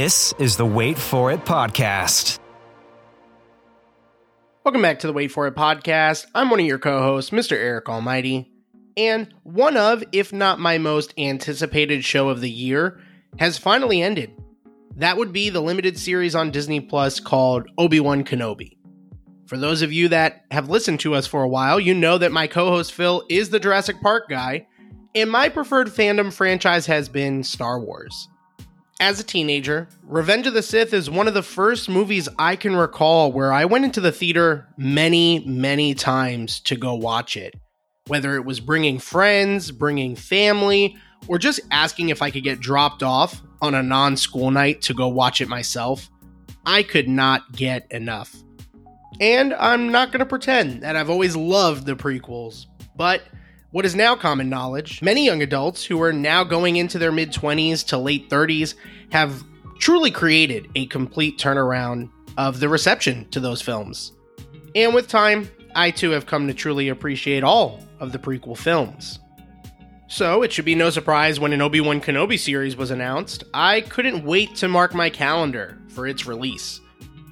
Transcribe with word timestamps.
This 0.00 0.32
is 0.38 0.56
the 0.56 0.64
Wait 0.64 0.96
For 0.96 1.32
It 1.32 1.44
podcast. 1.44 2.38
Welcome 4.62 4.80
back 4.80 5.00
to 5.00 5.08
the 5.08 5.12
Wait 5.12 5.32
For 5.32 5.48
It 5.48 5.56
podcast. 5.56 6.24
I'm 6.36 6.50
one 6.50 6.60
of 6.60 6.66
your 6.66 6.78
co 6.78 7.02
hosts, 7.02 7.32
Mr. 7.32 7.56
Eric 7.56 7.88
Almighty. 7.88 8.48
And 8.96 9.34
one 9.42 9.76
of, 9.76 10.04
if 10.12 10.32
not 10.32 10.60
my 10.60 10.78
most 10.78 11.14
anticipated 11.18 12.04
show 12.04 12.28
of 12.28 12.40
the 12.40 12.48
year, 12.48 13.00
has 13.40 13.58
finally 13.58 14.00
ended. 14.00 14.30
That 14.94 15.16
would 15.16 15.32
be 15.32 15.50
the 15.50 15.60
limited 15.60 15.98
series 15.98 16.36
on 16.36 16.52
Disney 16.52 16.78
Plus 16.78 17.18
called 17.18 17.66
Obi 17.76 17.98
Wan 17.98 18.22
Kenobi. 18.22 18.76
For 19.46 19.58
those 19.58 19.82
of 19.82 19.92
you 19.92 20.06
that 20.10 20.44
have 20.52 20.70
listened 20.70 21.00
to 21.00 21.16
us 21.16 21.26
for 21.26 21.42
a 21.42 21.48
while, 21.48 21.80
you 21.80 21.92
know 21.92 22.18
that 22.18 22.30
my 22.30 22.46
co 22.46 22.68
host 22.68 22.92
Phil 22.92 23.24
is 23.28 23.50
the 23.50 23.58
Jurassic 23.58 24.00
Park 24.00 24.28
guy, 24.28 24.68
and 25.16 25.28
my 25.28 25.48
preferred 25.48 25.88
fandom 25.88 26.32
franchise 26.32 26.86
has 26.86 27.08
been 27.08 27.42
Star 27.42 27.80
Wars. 27.80 28.28
As 29.00 29.20
a 29.20 29.24
teenager, 29.24 29.86
Revenge 30.02 30.48
of 30.48 30.54
the 30.54 30.62
Sith 30.62 30.92
is 30.92 31.08
one 31.08 31.28
of 31.28 31.34
the 31.34 31.42
first 31.42 31.88
movies 31.88 32.28
I 32.36 32.56
can 32.56 32.74
recall 32.74 33.30
where 33.30 33.52
I 33.52 33.64
went 33.64 33.84
into 33.84 34.00
the 34.00 34.10
theater 34.10 34.66
many, 34.76 35.38
many 35.46 35.94
times 35.94 36.58
to 36.62 36.74
go 36.74 36.94
watch 36.94 37.36
it. 37.36 37.54
Whether 38.08 38.34
it 38.34 38.44
was 38.44 38.58
bringing 38.58 38.98
friends, 38.98 39.70
bringing 39.70 40.16
family, 40.16 40.96
or 41.28 41.38
just 41.38 41.60
asking 41.70 42.08
if 42.08 42.22
I 42.22 42.32
could 42.32 42.42
get 42.42 42.58
dropped 42.58 43.04
off 43.04 43.40
on 43.62 43.76
a 43.76 43.84
non 43.84 44.16
school 44.16 44.50
night 44.50 44.82
to 44.82 44.94
go 44.94 45.06
watch 45.06 45.40
it 45.40 45.48
myself, 45.48 46.10
I 46.66 46.82
could 46.82 47.08
not 47.08 47.52
get 47.52 47.86
enough. 47.92 48.34
And 49.20 49.54
I'm 49.54 49.92
not 49.92 50.10
going 50.10 50.20
to 50.20 50.26
pretend 50.26 50.82
that 50.82 50.96
I've 50.96 51.10
always 51.10 51.36
loved 51.36 51.86
the 51.86 51.94
prequels, 51.94 52.66
but 52.96 53.22
what 53.70 53.84
is 53.84 53.94
now 53.94 54.16
common 54.16 54.48
knowledge, 54.48 55.02
many 55.02 55.26
young 55.26 55.42
adults 55.42 55.84
who 55.84 56.00
are 56.00 56.12
now 56.12 56.42
going 56.42 56.76
into 56.76 56.98
their 56.98 57.12
mid 57.12 57.32
20s 57.32 57.86
to 57.88 57.98
late 57.98 58.30
30s 58.30 58.74
have 59.10 59.44
truly 59.78 60.10
created 60.10 60.68
a 60.74 60.86
complete 60.86 61.38
turnaround 61.38 62.10
of 62.36 62.60
the 62.60 62.68
reception 62.68 63.28
to 63.30 63.40
those 63.40 63.62
films. 63.62 64.12
And 64.74 64.94
with 64.94 65.08
time, 65.08 65.48
I 65.74 65.90
too 65.90 66.10
have 66.10 66.26
come 66.26 66.46
to 66.46 66.54
truly 66.54 66.88
appreciate 66.88 67.44
all 67.44 67.80
of 68.00 68.12
the 68.12 68.18
prequel 68.18 68.56
films. 68.56 69.18
So, 70.10 70.42
it 70.42 70.52
should 70.52 70.64
be 70.64 70.74
no 70.74 70.88
surprise 70.88 71.38
when 71.38 71.52
an 71.52 71.60
Obi 71.60 71.80
Wan 71.80 72.00
Kenobi 72.00 72.38
series 72.38 72.76
was 72.76 72.90
announced, 72.90 73.44
I 73.52 73.82
couldn't 73.82 74.24
wait 74.24 74.54
to 74.56 74.66
mark 74.66 74.94
my 74.94 75.10
calendar 75.10 75.78
for 75.88 76.06
its 76.06 76.26
release. 76.26 76.80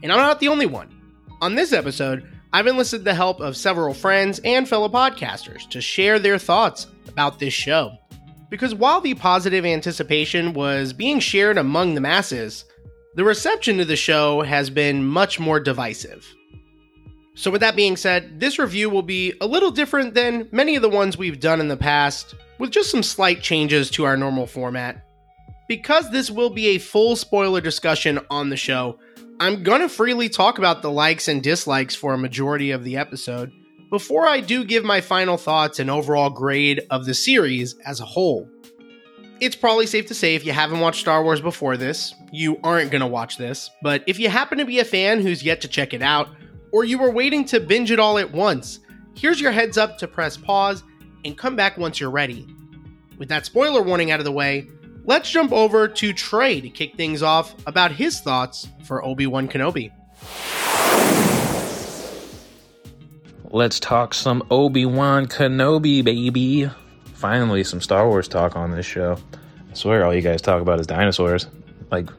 And 0.03 0.13
I'm 0.13 0.19
not 0.19 0.41
the 0.41 0.49
only 0.49 0.67
one. 0.67 0.95
On 1.41 1.55
this 1.55 1.73
episode, 1.73 2.29
I've 2.53 2.67
enlisted 2.67 3.03
the 3.05 3.15
help 3.15 3.41
of 3.41 3.57
several 3.57 3.95
friends 3.95 4.41
and 4.45 4.69
fellow 4.69 4.89
podcasters 4.89 5.69
to 5.71 5.81
share 5.81 6.19
their 6.19 6.39
thoughts 6.39 6.87
about 7.09 7.39
this 7.39 7.55
show. 7.55 7.97
Because 8.57 8.75
while 8.75 9.03
the 9.03 9.12
positive 9.12 9.67
anticipation 9.67 10.55
was 10.55 10.95
being 10.95 11.21
shared 11.21 11.59
among 11.59 11.95
the 11.95 12.01
masses, 12.01 12.65
the 13.15 13.23
reception 13.23 13.77
to 13.77 13.85
the 13.85 13.97
show 13.97 14.41
has 14.41 14.71
been 14.71 15.05
much 15.05 15.39
more 15.39 15.61
divisive. 15.61 16.27
So, 17.34 17.51
with 17.51 17.61
that 17.61 17.77
being 17.77 17.99
said, 17.99 18.41
this 18.41 18.59
review 18.59 18.89
will 18.89 19.03
be 19.03 19.34
a 19.43 19.47
little 19.47 19.71
different 19.71 20.15
than 20.15 20.49
many 20.53 20.75
of 20.75 20.81
the 20.81 20.89
ones 20.89 21.19
we've 21.19 21.39
done 21.39 21.61
in 21.61 21.69
the 21.69 21.77
past, 21.77 22.34
with 22.59 22.71
just 22.71 22.91
some 22.91 23.03
slight 23.03 23.43
changes 23.43 23.91
to 23.91 24.05
our 24.05 24.17
normal 24.17 24.47
format. 24.47 25.05
Because 25.69 26.11
this 26.11 26.31
will 26.31 26.49
be 26.49 26.69
a 26.69 26.78
full 26.78 27.15
spoiler 27.15 27.61
discussion 27.61 28.21
on 28.31 28.49
the 28.49 28.56
show, 28.56 28.99
I'm 29.38 29.65
to 29.65 29.88
freely 29.91 30.31
talk 30.31 30.56
about 30.56 30.81
the 30.81 30.91
likes 30.91 31.28
and 31.28 31.43
dislikes 31.43 31.94
for 31.94 32.15
a 32.15 32.19
majority 32.19 32.71
of 32.71 32.84
the 32.84 32.97
episode 32.97 33.53
before 33.91 34.27
I 34.27 34.41
do 34.41 34.65
give 34.65 34.85
my 34.85 35.01
final 35.01 35.37
thoughts 35.37 35.79
and 35.79 35.91
overall 35.91 36.31
grade 36.31 36.87
of 36.91 37.07
the 37.07 37.15
series 37.15 37.75
as 37.85 38.01
a 38.01 38.05
whole. 38.05 38.49
It's 39.39 39.57
probably 39.57 39.87
safe 39.87 40.07
to 40.07 40.15
say 40.15 40.35
if 40.35 40.47
you 40.47 40.53
haven't 40.53 40.81
watched 40.81 41.01
Star 41.01 41.23
Wars 41.23 41.41
before 41.41 41.77
this, 41.77 42.15
you 42.33 42.59
aren't 42.65 42.91
going 42.91 43.01
to 43.01 43.07
watch 43.07 43.37
this, 43.37 43.71
but 43.83 44.03
if 44.07 44.19
you 44.19 44.29
happen 44.29 44.59
to 44.59 44.65
be 44.65 44.81
a 44.81 44.85
fan 44.85 45.21
who's 45.21 45.43
yet 45.43 45.61
to 45.61 45.69
check 45.69 45.93
it 45.93 46.03
out, 46.03 46.29
or 46.73 46.85
you 46.85 46.99
were 46.99 47.11
waiting 47.11 47.45
to 47.47 47.61
binge 47.61 47.91
it 47.91 48.01
all 48.01 48.19
at 48.19 48.33
once, 48.33 48.81
here's 49.15 49.41
your 49.41 49.53
heads 49.53 49.79
up 49.79 49.99
to 49.99 50.09
press 50.09 50.37
pause 50.37 50.83
and 51.25 51.37
come 51.37 51.55
back 51.55 51.77
once 51.77 52.01
you're 52.01 52.11
ready. 52.11 52.47
With 53.19 53.29
that 53.29 53.47
spoiler 53.47 53.83
warning 53.83 54.11
out 54.11 54.21
of 54.21 54.25
the 54.25 54.33
way, 54.33 54.69
let's 55.05 55.31
jump 55.31 55.53
over 55.53 55.87
to 55.87 56.13
Trey 56.13 56.61
to 56.61 56.69
kick 56.69 56.97
things 56.97 57.23
off 57.23 57.55
about 57.67 57.93
his 57.93 58.21
thoughts 58.21 58.69
for 58.85 59.05
Obi 59.05 59.27
Wan 59.27 59.49
Kenobi. 59.49 59.93
Let's 63.56 63.81
talk 63.81 64.12
some 64.12 64.47
Obi 64.50 64.84
Wan 64.84 65.25
Kenobi, 65.25 66.05
baby. 66.05 66.71
Finally, 67.15 67.65
some 67.65 67.81
Star 67.81 68.06
Wars 68.06 68.28
talk 68.28 68.55
on 68.55 68.71
this 68.71 68.84
show. 68.84 69.17
I 69.71 69.72
swear, 69.75 70.05
all 70.05 70.15
you 70.15 70.21
guys 70.21 70.43
talk 70.43 70.61
about 70.61 70.78
is 70.78 70.87
dinosaurs. 70.87 71.47
Like, 71.91 72.11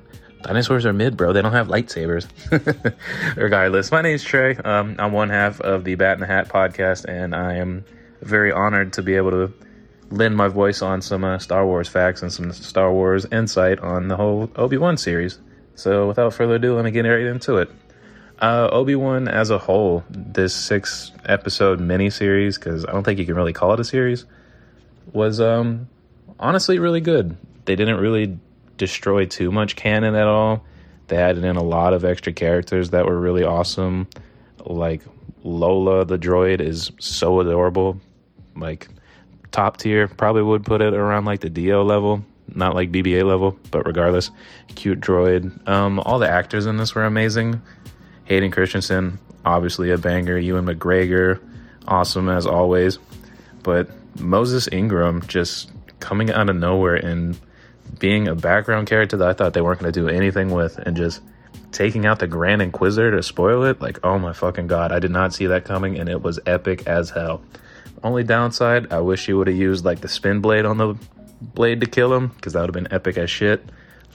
dinosaurs 0.41 0.83
are 0.87 0.93
mid, 0.93 1.15
bro. 1.15 1.33
They 1.33 1.43
don't 1.43 1.51
have 1.51 1.67
lightsabers. 1.67 2.25
Regardless, 3.35 3.91
my 3.91 4.01
name's 4.01 4.23
Trey. 4.23 4.55
Um, 4.55 4.95
I'm 4.97 5.11
one 5.11 5.29
half 5.29 5.61
of 5.61 5.83
the 5.83 5.93
Bat 5.93 6.15
in 6.15 6.21
the 6.21 6.25
Hat 6.25 6.49
podcast, 6.49 7.05
and 7.05 7.35
I 7.35 7.53
am 7.57 7.85
very 8.23 8.51
honored 8.51 8.93
to 8.93 9.03
be 9.03 9.13
able 9.13 9.29
to 9.29 9.53
lend 10.09 10.35
my 10.35 10.47
voice 10.47 10.81
on 10.81 11.03
some 11.03 11.23
uh, 11.23 11.37
Star 11.37 11.67
Wars 11.67 11.87
facts 11.87 12.23
and 12.23 12.33
some 12.33 12.51
Star 12.51 12.91
Wars 12.91 13.27
insight 13.31 13.79
on 13.81 14.07
the 14.07 14.15
whole 14.17 14.49
Obi 14.55 14.77
Wan 14.77 14.97
series. 14.97 15.37
So, 15.75 16.07
without 16.07 16.33
further 16.33 16.55
ado, 16.55 16.73
let 16.73 16.85
me 16.85 16.89
get 16.89 17.05
right 17.05 17.27
into 17.27 17.57
it. 17.57 17.69
Uh, 18.39 18.69
Obi 18.71 18.95
Wan 18.95 19.27
as 19.27 19.49
a 19.49 19.57
whole, 19.57 20.03
this 20.09 20.53
six 20.55 21.11
episode 21.25 21.79
miniseries, 21.79 22.55
because 22.55 22.85
I 22.85 22.91
don't 22.91 23.03
think 23.03 23.19
you 23.19 23.25
can 23.25 23.35
really 23.35 23.53
call 23.53 23.73
it 23.73 23.79
a 23.79 23.83
series, 23.83 24.25
was 25.11 25.41
um, 25.41 25.89
honestly 26.39 26.77
really 26.77 27.01
good. 27.01 27.35
They 27.65 27.75
didn't 27.75 27.97
really 27.97 28.37
destroy 28.77 29.25
too 29.25 29.51
much 29.51 29.75
canon 29.75 30.15
at 30.15 30.27
all. 30.27 30.63
They 31.07 31.17
added 31.17 31.43
in 31.43 31.55
a 31.55 31.63
lot 31.63 31.93
of 31.93 32.05
extra 32.05 32.33
characters 32.33 32.91
that 32.91 33.05
were 33.05 33.19
really 33.19 33.43
awesome. 33.43 34.07
Like 34.65 35.01
Lola 35.43 36.05
the 36.05 36.17
droid 36.17 36.59
is 36.61 36.91
so 36.99 37.39
adorable. 37.39 37.99
Like 38.55 38.87
top 39.51 39.77
tier. 39.77 40.07
Probably 40.07 40.43
would 40.43 40.65
put 40.65 40.81
it 40.81 40.93
around 40.93 41.25
like 41.25 41.39
the 41.39 41.49
DO 41.49 41.81
level, 41.81 42.23
not 42.53 42.75
like 42.75 42.91
BB-8 42.91 43.25
level, 43.25 43.57
but 43.71 43.85
regardless, 43.85 44.31
cute 44.75 44.99
droid. 44.99 45.67
Um, 45.67 45.99
all 46.01 46.19
the 46.19 46.29
actors 46.29 46.65
in 46.65 46.77
this 46.77 46.93
were 46.93 47.05
amazing. 47.05 47.61
Hayden 48.27 48.51
Christensen, 48.51 49.19
obviously 49.45 49.91
a 49.91 49.97
banger. 49.97 50.37
Ewan 50.37 50.65
McGregor, 50.65 51.39
awesome 51.87 52.27
as 52.27 52.45
always. 52.45 52.99
But 53.63 53.89
Moses 54.19 54.67
Ingram 54.71 55.25
just 55.27 55.71
coming 55.99 56.29
out 56.31 56.49
of 56.49 56.55
nowhere 56.57 56.95
and 56.95 57.39
being 57.99 58.27
a 58.27 58.35
background 58.35 58.87
character 58.87 59.17
that 59.17 59.27
I 59.27 59.33
thought 59.33 59.53
they 59.53 59.61
weren't 59.61 59.79
going 59.79 59.91
to 59.91 59.99
do 59.99 60.09
anything 60.09 60.51
with, 60.51 60.77
and 60.77 60.95
just 60.95 61.21
taking 61.71 62.05
out 62.05 62.19
the 62.19 62.27
Grand 62.27 62.61
Inquisitor 62.61 63.11
to 63.11 63.23
spoil 63.23 63.63
it. 63.63 63.81
Like, 63.81 63.99
oh 64.03 64.19
my 64.19 64.33
fucking 64.33 64.67
god, 64.67 64.91
I 64.91 64.99
did 64.99 65.11
not 65.11 65.33
see 65.33 65.47
that 65.47 65.63
coming, 65.63 65.97
and 65.97 66.09
it 66.09 66.21
was 66.21 66.39
epic 66.45 66.85
as 66.85 67.09
hell. 67.09 67.41
Only 68.03 68.23
downside, 68.23 68.91
I 68.91 68.99
wish 68.99 69.25
he 69.25 69.33
would 69.33 69.47
have 69.47 69.55
used 69.55 69.85
like 69.85 70.01
the 70.01 70.09
spin 70.09 70.41
blade 70.41 70.65
on 70.65 70.77
the 70.77 70.95
blade 71.41 71.79
to 71.79 71.87
kill 71.87 72.13
him, 72.13 72.27
because 72.27 72.53
that 72.53 72.59
would 72.59 72.75
have 72.75 72.83
been 72.83 72.93
epic 72.93 73.17
as 73.17 73.29
shit. 73.31 73.63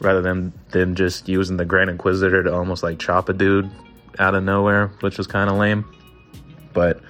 Rather 0.01 0.21
than 0.21 0.53
than 0.71 0.97
just 0.97 1.29
using 1.29 1.57
the 1.57 1.65
Grand 1.65 1.89
Inquisitor 1.89 2.43
to 2.43 2.53
almost 2.53 2.83
like 2.83 2.99
chop 2.99 3.29
a 3.29 3.33
dude 3.33 3.71
out 4.19 4.35
of 4.35 4.45
nowhere, 4.45 4.89
which 5.01 5.19
was 5.19 5.27
kind 5.27 5.51
of 5.51 5.57
lame. 5.57 5.85
But 6.73 7.01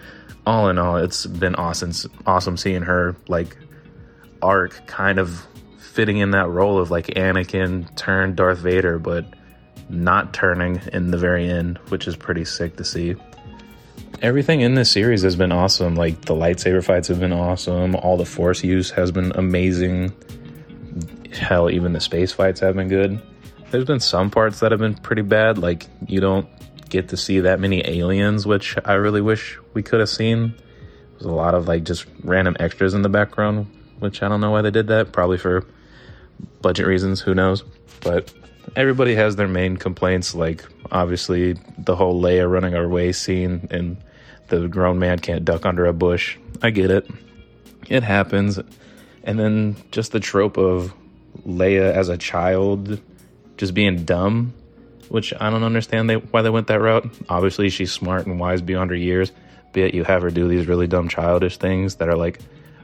all 0.46 0.68
in 0.68 0.78
all, 0.78 0.96
it's 0.96 1.26
been 1.26 1.54
awesome, 1.54 1.92
awesome 2.26 2.56
seeing 2.56 2.82
her 2.82 3.16
like 3.28 3.56
arc 4.40 4.86
kind 4.86 5.18
of 5.18 5.46
fitting 5.78 6.18
in 6.18 6.30
that 6.32 6.48
role 6.48 6.78
of 6.78 6.90
like 6.90 7.06
Anakin 7.08 7.94
turned 7.96 8.36
Darth 8.36 8.58
Vader, 8.58 8.98
but 8.98 9.24
not 9.88 10.32
turning 10.32 10.80
in 10.92 11.10
the 11.10 11.18
very 11.18 11.48
end, 11.48 11.78
which 11.88 12.08
is 12.08 12.16
pretty 12.16 12.44
sick 12.44 12.76
to 12.76 12.84
see. 12.84 13.14
Everything 14.20 14.60
in 14.60 14.74
this 14.74 14.90
series 14.90 15.22
has 15.22 15.36
been 15.36 15.52
awesome. 15.52 15.94
Like 15.94 16.22
the 16.22 16.34
lightsaber 16.34 16.82
fights 16.82 17.08
have 17.08 17.20
been 17.20 17.32
awesome. 17.32 17.94
All 17.96 18.16
the 18.16 18.24
force 18.24 18.64
use 18.64 18.90
has 18.90 19.10
been 19.10 19.32
amazing. 19.34 20.12
Hell, 21.32 21.70
even 21.70 21.92
the 21.92 22.00
space 22.00 22.32
fights 22.32 22.60
have 22.60 22.76
been 22.76 22.88
good. 22.88 23.20
There's 23.70 23.84
been 23.84 24.00
some 24.00 24.30
parts 24.30 24.60
that 24.60 24.70
have 24.70 24.80
been 24.80 24.94
pretty 24.94 25.22
bad. 25.22 25.58
Like 25.58 25.86
you 26.06 26.20
don't 26.20 26.48
get 26.92 27.08
to 27.08 27.16
see 27.16 27.40
that 27.40 27.58
many 27.58 27.82
aliens, 27.88 28.46
which 28.46 28.76
I 28.84 28.92
really 28.92 29.22
wish 29.22 29.58
we 29.72 29.82
could 29.82 29.98
have 30.00 30.10
seen. 30.10 30.54
There's 31.12 31.24
a 31.24 31.32
lot 31.32 31.54
of 31.54 31.66
like 31.66 31.84
just 31.84 32.04
random 32.22 32.54
extras 32.60 32.92
in 32.92 33.00
the 33.00 33.08
background, 33.08 33.66
which 33.98 34.22
I 34.22 34.28
don't 34.28 34.42
know 34.42 34.50
why 34.50 34.60
they 34.60 34.70
did 34.70 34.88
that. 34.88 35.10
Probably 35.10 35.38
for 35.38 35.66
budget 36.60 36.86
reasons, 36.86 37.22
who 37.22 37.34
knows? 37.34 37.64
But 38.02 38.32
everybody 38.76 39.14
has 39.14 39.36
their 39.36 39.48
main 39.48 39.78
complaints, 39.78 40.34
like 40.34 40.64
obviously 40.90 41.54
the 41.78 41.96
whole 41.96 42.20
Leia 42.20 42.48
running 42.48 42.74
away 42.74 43.12
scene 43.12 43.68
and 43.70 43.96
the 44.48 44.68
grown 44.68 44.98
man 44.98 45.18
can't 45.18 45.46
duck 45.46 45.64
under 45.64 45.86
a 45.86 45.94
bush. 45.94 46.36
I 46.60 46.70
get 46.70 46.90
it. 46.90 47.08
It 47.88 48.02
happens. 48.02 48.60
And 49.24 49.38
then 49.38 49.76
just 49.92 50.12
the 50.12 50.20
trope 50.20 50.58
of 50.58 50.92
Leia 51.46 51.90
as 51.90 52.10
a 52.10 52.18
child 52.18 53.00
just 53.56 53.72
being 53.72 54.04
dumb, 54.04 54.52
which 55.08 55.32
I 55.38 55.50
don't 55.50 55.64
understand 55.64 56.08
they, 56.08 56.16
why 56.16 56.42
they 56.42 56.50
went 56.50 56.66
that 56.68 56.80
route. 56.80 57.08
Obviously, 57.28 57.70
she's 57.70 57.92
smart 57.92 58.26
and 58.26 58.38
wise 58.38 58.62
beyond 58.62 58.90
her 58.90 58.96
years, 58.96 59.32
but 59.72 59.94
you 59.94 60.04
have 60.04 60.22
her 60.22 60.30
do 60.30 60.48
these 60.48 60.66
really 60.66 60.86
dumb 60.86 61.08
childish 61.08 61.56
things 61.56 61.96
that 61.96 62.08
are 62.08 62.16
like 62.16 62.40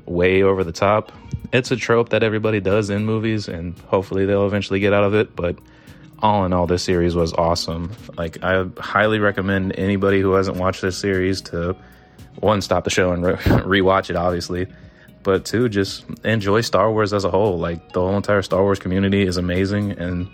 way 0.06 0.42
over 0.42 0.64
the 0.64 0.72
top. 0.72 1.12
It's 1.52 1.70
a 1.70 1.76
trope 1.76 2.10
that 2.10 2.22
everybody 2.22 2.60
does 2.60 2.90
in 2.90 3.04
movies, 3.04 3.48
and 3.48 3.78
hopefully 3.80 4.26
they'll 4.26 4.46
eventually 4.46 4.80
get 4.80 4.92
out 4.92 5.04
of 5.04 5.14
it. 5.14 5.34
But 5.36 5.58
all 6.20 6.44
in 6.44 6.52
all, 6.52 6.66
this 6.66 6.82
series 6.82 7.14
was 7.14 7.32
awesome. 7.32 7.92
Like, 8.16 8.42
I 8.42 8.66
highly 8.78 9.18
recommend 9.18 9.78
anybody 9.78 10.20
who 10.20 10.32
hasn't 10.32 10.56
watched 10.56 10.82
this 10.82 10.98
series 10.98 11.40
to 11.42 11.76
one, 12.40 12.60
stop 12.60 12.84
the 12.84 12.90
show 12.90 13.12
and 13.12 13.24
re- 13.24 13.34
rewatch 13.36 14.10
it, 14.10 14.16
obviously, 14.16 14.66
but 15.22 15.44
two, 15.44 15.68
just 15.68 16.04
enjoy 16.24 16.60
Star 16.60 16.90
Wars 16.90 17.12
as 17.12 17.24
a 17.24 17.30
whole. 17.30 17.58
Like, 17.58 17.92
the 17.92 18.00
whole 18.00 18.16
entire 18.16 18.42
Star 18.42 18.62
Wars 18.62 18.78
community 18.78 19.22
is 19.22 19.36
amazing, 19.36 19.92
and 19.92 20.28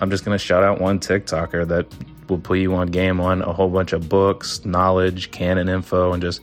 I'm 0.00 0.10
just 0.10 0.24
going 0.24 0.36
to 0.36 0.42
shout 0.42 0.62
out 0.62 0.80
one 0.80 1.00
TikToker 1.00 1.66
that 1.68 1.86
will 2.28 2.38
put 2.38 2.58
you 2.58 2.74
on 2.74 2.88
game 2.88 3.20
on 3.20 3.42
a 3.42 3.52
whole 3.52 3.68
bunch 3.68 3.92
of 3.92 4.08
books, 4.08 4.64
knowledge, 4.64 5.30
canon 5.30 5.68
info, 5.68 6.12
and 6.12 6.22
just 6.22 6.40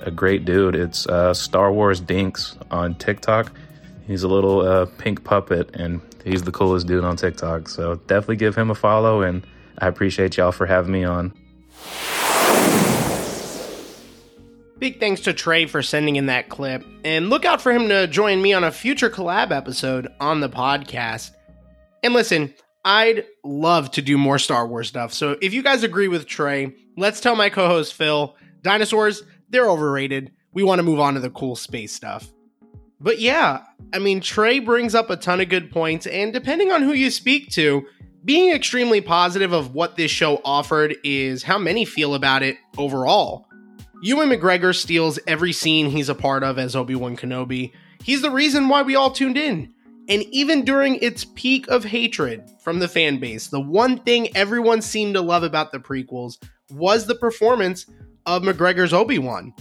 a 0.00 0.10
great 0.10 0.44
dude. 0.44 0.74
It's 0.74 1.06
uh, 1.06 1.32
Star 1.32 1.72
Wars 1.72 2.00
Dinks 2.00 2.56
on 2.70 2.94
TikTok. 2.96 3.52
He's 4.06 4.22
a 4.22 4.28
little 4.28 4.60
uh, 4.60 4.86
pink 4.98 5.24
puppet, 5.24 5.74
and 5.74 6.00
he's 6.24 6.42
the 6.42 6.52
coolest 6.52 6.86
dude 6.86 7.04
on 7.04 7.16
TikTok. 7.16 7.68
So 7.68 7.96
definitely 8.06 8.36
give 8.36 8.54
him 8.54 8.70
a 8.70 8.74
follow, 8.74 9.22
and 9.22 9.46
I 9.78 9.88
appreciate 9.88 10.36
y'all 10.36 10.52
for 10.52 10.66
having 10.66 10.92
me 10.92 11.04
on. 11.04 11.32
Big 14.78 15.00
thanks 15.00 15.22
to 15.22 15.32
Trey 15.32 15.66
for 15.66 15.82
sending 15.82 16.16
in 16.16 16.26
that 16.26 16.48
clip, 16.48 16.84
and 17.04 17.30
look 17.30 17.44
out 17.44 17.60
for 17.60 17.72
him 17.72 17.88
to 17.88 18.06
join 18.06 18.40
me 18.40 18.52
on 18.52 18.64
a 18.64 18.70
future 18.70 19.10
collab 19.10 19.50
episode 19.50 20.08
on 20.20 20.40
the 20.40 20.48
podcast. 20.48 21.32
And 22.02 22.14
listen, 22.14 22.54
I'd 22.88 23.26
love 23.44 23.90
to 23.92 24.02
do 24.02 24.16
more 24.16 24.38
Star 24.38 24.66
Wars 24.66 24.88
stuff, 24.88 25.12
so 25.12 25.36
if 25.42 25.52
you 25.52 25.62
guys 25.62 25.82
agree 25.82 26.08
with 26.08 26.26
Trey, 26.26 26.74
let's 26.96 27.20
tell 27.20 27.36
my 27.36 27.50
co 27.50 27.66
host 27.66 27.92
Phil 27.92 28.34
dinosaurs, 28.62 29.22
they're 29.50 29.68
overrated. 29.68 30.32
We 30.54 30.62
want 30.62 30.78
to 30.78 30.82
move 30.82 30.98
on 30.98 31.12
to 31.12 31.20
the 31.20 31.28
cool 31.28 31.54
space 31.54 31.92
stuff. 31.92 32.32
But 32.98 33.18
yeah, 33.18 33.64
I 33.92 33.98
mean, 33.98 34.22
Trey 34.22 34.58
brings 34.60 34.94
up 34.94 35.10
a 35.10 35.16
ton 35.16 35.42
of 35.42 35.50
good 35.50 35.70
points, 35.70 36.06
and 36.06 36.32
depending 36.32 36.72
on 36.72 36.80
who 36.80 36.94
you 36.94 37.10
speak 37.10 37.50
to, 37.50 37.86
being 38.24 38.54
extremely 38.54 39.02
positive 39.02 39.52
of 39.52 39.74
what 39.74 39.96
this 39.96 40.10
show 40.10 40.40
offered 40.42 40.96
is 41.04 41.42
how 41.42 41.58
many 41.58 41.84
feel 41.84 42.14
about 42.14 42.42
it 42.42 42.56
overall. 42.78 43.46
Ewan 44.00 44.30
McGregor 44.30 44.74
steals 44.74 45.18
every 45.26 45.52
scene 45.52 45.90
he's 45.90 46.08
a 46.08 46.14
part 46.14 46.42
of 46.42 46.58
as 46.58 46.74
Obi 46.74 46.94
Wan 46.94 47.18
Kenobi. 47.18 47.70
He's 48.02 48.22
the 48.22 48.30
reason 48.30 48.70
why 48.70 48.80
we 48.80 48.96
all 48.96 49.10
tuned 49.10 49.36
in. 49.36 49.74
And 50.08 50.22
even 50.30 50.64
during 50.64 50.96
its 50.96 51.24
peak 51.24 51.68
of 51.68 51.84
hatred 51.84 52.50
from 52.60 52.78
the 52.78 52.88
fan 52.88 53.18
base, 53.18 53.48
the 53.48 53.60
one 53.60 53.98
thing 53.98 54.34
everyone 54.34 54.80
seemed 54.80 55.14
to 55.14 55.20
love 55.20 55.42
about 55.42 55.70
the 55.70 55.78
prequels 55.78 56.38
was 56.70 57.06
the 57.06 57.14
performance 57.14 57.86
of 58.24 58.42
McGregor's 58.42 58.92
Obi 58.92 59.18
Wan. 59.18 59.52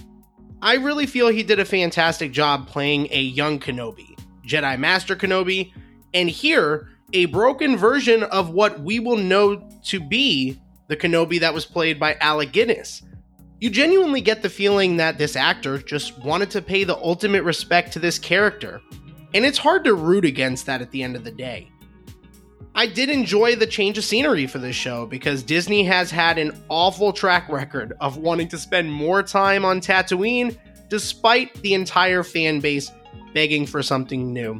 I 0.61 0.75
really 0.75 1.05
feel 1.05 1.27
he 1.27 1.43
did 1.43 1.59
a 1.59 1.65
fantastic 1.65 2.31
job 2.31 2.67
playing 2.67 3.07
a 3.11 3.21
young 3.21 3.59
Kenobi, 3.59 4.17
Jedi 4.45 4.79
Master 4.79 5.15
Kenobi, 5.15 5.71
and 6.13 6.29
here, 6.29 6.89
a 7.13 7.25
broken 7.25 7.77
version 7.77 8.23
of 8.23 8.49
what 8.49 8.79
we 8.79 8.99
will 8.99 9.17
know 9.17 9.69
to 9.85 9.99
be 9.99 10.59
the 10.87 10.95
Kenobi 10.95 11.39
that 11.41 11.53
was 11.53 11.65
played 11.65 11.99
by 11.99 12.15
Alec 12.21 12.53
Guinness. 12.53 13.03
You 13.59 13.69
genuinely 13.69 14.21
get 14.21 14.41
the 14.41 14.49
feeling 14.49 14.97
that 14.97 15.17
this 15.17 15.35
actor 15.35 15.77
just 15.77 16.17
wanted 16.19 16.49
to 16.51 16.61
pay 16.61 16.83
the 16.83 16.97
ultimate 16.97 17.43
respect 17.43 17.93
to 17.93 17.99
this 17.99 18.19
character, 18.19 18.81
and 19.37 19.45
it's 19.45 19.59
hard 19.59 19.83
to 19.83 19.93
root 19.93 20.25
against 20.25 20.65
that 20.65 20.81
at 20.81 20.89
the 20.89 21.03
end 21.03 21.15
of 21.15 21.23
the 21.23 21.29
day. 21.29 21.69
I 22.73 22.87
did 22.87 23.07
enjoy 23.11 23.55
the 23.55 23.67
change 23.67 23.99
of 23.99 24.03
scenery 24.03 24.47
for 24.47 24.57
this 24.57 24.75
show 24.75 25.05
because 25.05 25.43
Disney 25.43 25.83
has 25.83 26.09
had 26.09 26.39
an 26.39 26.59
awful 26.69 27.13
track 27.13 27.47
record 27.47 27.93
of 28.01 28.17
wanting 28.17 28.47
to 28.47 28.57
spend 28.57 28.91
more 28.91 29.21
time 29.21 29.63
on 29.63 29.79
Tatooine 29.79 30.57
despite 30.89 31.53
the 31.61 31.75
entire 31.75 32.23
fan 32.23 32.61
base 32.61 32.91
begging 33.31 33.67
for 33.67 33.83
something 33.83 34.33
new. 34.33 34.59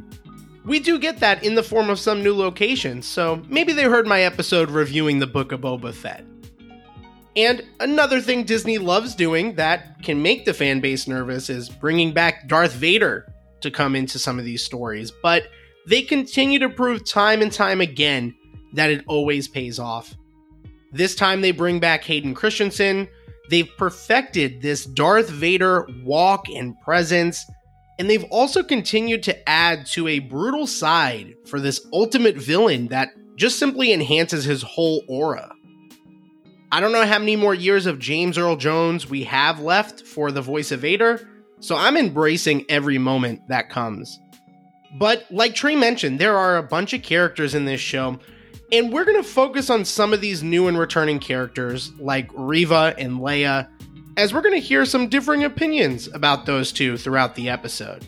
We 0.64 0.78
do 0.78 0.96
get 1.00 1.18
that 1.18 1.42
in 1.42 1.56
the 1.56 1.62
form 1.64 1.90
of 1.90 1.98
some 1.98 2.22
new 2.22 2.34
locations, 2.34 3.04
so 3.04 3.42
maybe 3.48 3.72
they 3.72 3.82
heard 3.82 4.06
my 4.06 4.20
episode 4.20 4.70
reviewing 4.70 5.18
the 5.18 5.26
Book 5.26 5.50
of 5.50 5.62
Boba 5.62 5.92
Fett. 5.92 6.24
And 7.34 7.64
another 7.80 8.20
thing 8.20 8.44
Disney 8.44 8.78
loves 8.78 9.16
doing 9.16 9.56
that 9.56 10.04
can 10.04 10.22
make 10.22 10.44
the 10.44 10.54
fan 10.54 10.78
base 10.78 11.08
nervous 11.08 11.50
is 11.50 11.68
bringing 11.68 12.12
back 12.12 12.46
Darth 12.46 12.74
Vader 12.74 13.26
to 13.60 13.70
come 13.70 13.96
into 13.96 14.18
some 14.18 14.38
of 14.38 14.44
these 14.44 14.64
stories, 14.64 15.12
but 15.22 15.48
they 15.86 16.02
continue 16.02 16.58
to 16.58 16.68
prove 16.68 17.04
time 17.04 17.42
and 17.42 17.52
time 17.52 17.80
again 17.80 18.34
that 18.74 18.90
it 18.90 19.04
always 19.06 19.48
pays 19.48 19.78
off. 19.78 20.14
This 20.92 21.14
time 21.14 21.40
they 21.40 21.52
bring 21.52 21.80
back 21.80 22.04
Hayden 22.04 22.34
Christensen. 22.34 23.08
They've 23.50 23.70
perfected 23.78 24.60
this 24.60 24.84
Darth 24.84 25.30
Vader 25.30 25.88
walk 26.04 26.48
and 26.48 26.78
presence, 26.80 27.44
and 27.98 28.08
they've 28.08 28.24
also 28.24 28.62
continued 28.62 29.22
to 29.24 29.48
add 29.48 29.86
to 29.86 30.08
a 30.08 30.18
brutal 30.18 30.66
side 30.66 31.34
for 31.46 31.58
this 31.58 31.86
ultimate 31.92 32.36
villain 32.36 32.88
that 32.88 33.10
just 33.36 33.58
simply 33.58 33.92
enhances 33.92 34.44
his 34.44 34.62
whole 34.62 35.02
aura. 35.08 35.54
I 36.70 36.80
don't 36.80 36.92
know 36.92 37.06
how 37.06 37.18
many 37.18 37.36
more 37.36 37.54
years 37.54 37.86
of 37.86 37.98
James 37.98 38.36
Earl 38.36 38.56
Jones 38.56 39.08
we 39.08 39.24
have 39.24 39.60
left 39.60 40.06
for 40.06 40.30
the 40.30 40.42
voice 40.42 40.70
of 40.70 40.80
Vader, 40.80 41.26
so 41.60 41.76
I'm 41.76 41.96
embracing 41.96 42.64
every 42.68 42.98
moment 42.98 43.46
that 43.48 43.70
comes. 43.70 44.20
But 44.94 45.26
like 45.30 45.54
Trey 45.54 45.76
mentioned, 45.76 46.18
there 46.18 46.36
are 46.36 46.56
a 46.56 46.62
bunch 46.62 46.92
of 46.92 47.02
characters 47.02 47.54
in 47.54 47.64
this 47.64 47.80
show, 47.80 48.18
and 48.72 48.92
we're 48.92 49.04
going 49.04 49.22
to 49.22 49.28
focus 49.28 49.70
on 49.70 49.84
some 49.84 50.12
of 50.12 50.20
these 50.20 50.42
new 50.42 50.68
and 50.68 50.78
returning 50.78 51.18
characters 51.18 51.92
like 51.98 52.30
Reva 52.34 52.94
and 52.98 53.18
Leia, 53.18 53.68
as 54.16 54.32
we're 54.32 54.42
going 54.42 54.54
to 54.54 54.66
hear 54.66 54.84
some 54.84 55.08
differing 55.08 55.44
opinions 55.44 56.08
about 56.14 56.46
those 56.46 56.72
two 56.72 56.96
throughout 56.96 57.34
the 57.34 57.48
episode. 57.48 58.06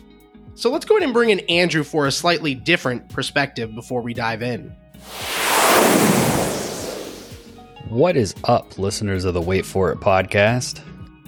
So 0.55 0.69
let's 0.69 0.85
go 0.85 0.95
ahead 0.95 1.03
and 1.03 1.13
bring 1.13 1.29
in 1.29 1.39
Andrew 1.41 1.83
for 1.83 2.07
a 2.07 2.11
slightly 2.11 2.53
different 2.53 3.09
perspective 3.09 3.73
before 3.73 4.01
we 4.01 4.13
dive 4.13 4.41
in. 4.41 4.75
What 7.87 8.15
is 8.15 8.33
up, 8.45 8.77
listeners 8.77 9.25
of 9.25 9.33
the 9.33 9.41
Wait 9.41 9.65
For 9.65 9.91
It 9.91 9.99
podcast? 9.99 10.81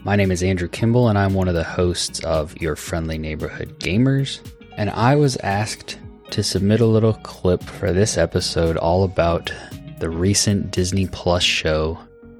My 0.03 0.15
name 0.15 0.31
is 0.31 0.43
Andrew 0.43 0.67
Kimball, 0.67 1.07
and 1.07 1.17
I'm 1.17 1.33
one 1.33 1.47
of 1.47 1.53
the 1.53 1.63
hosts 1.63 2.19
of 2.23 2.59
Your 2.61 2.75
Friendly 2.75 3.17
Neighborhood 3.17 3.79
Gamers 3.79 4.39
and 4.77 4.89
I 4.89 5.15
was 5.15 5.37
asked 5.37 5.99
to 6.31 6.43
submit 6.43 6.81
a 6.81 6.85
little 6.85 7.13
clip 7.13 7.63
for 7.63 7.91
this 7.91 8.17
episode 8.17 8.77
all 8.77 9.03
about 9.03 9.51
the 9.99 10.09
recent 10.09 10.71
Disney 10.71 11.07
Plus 11.07 11.43
show, 11.43 11.97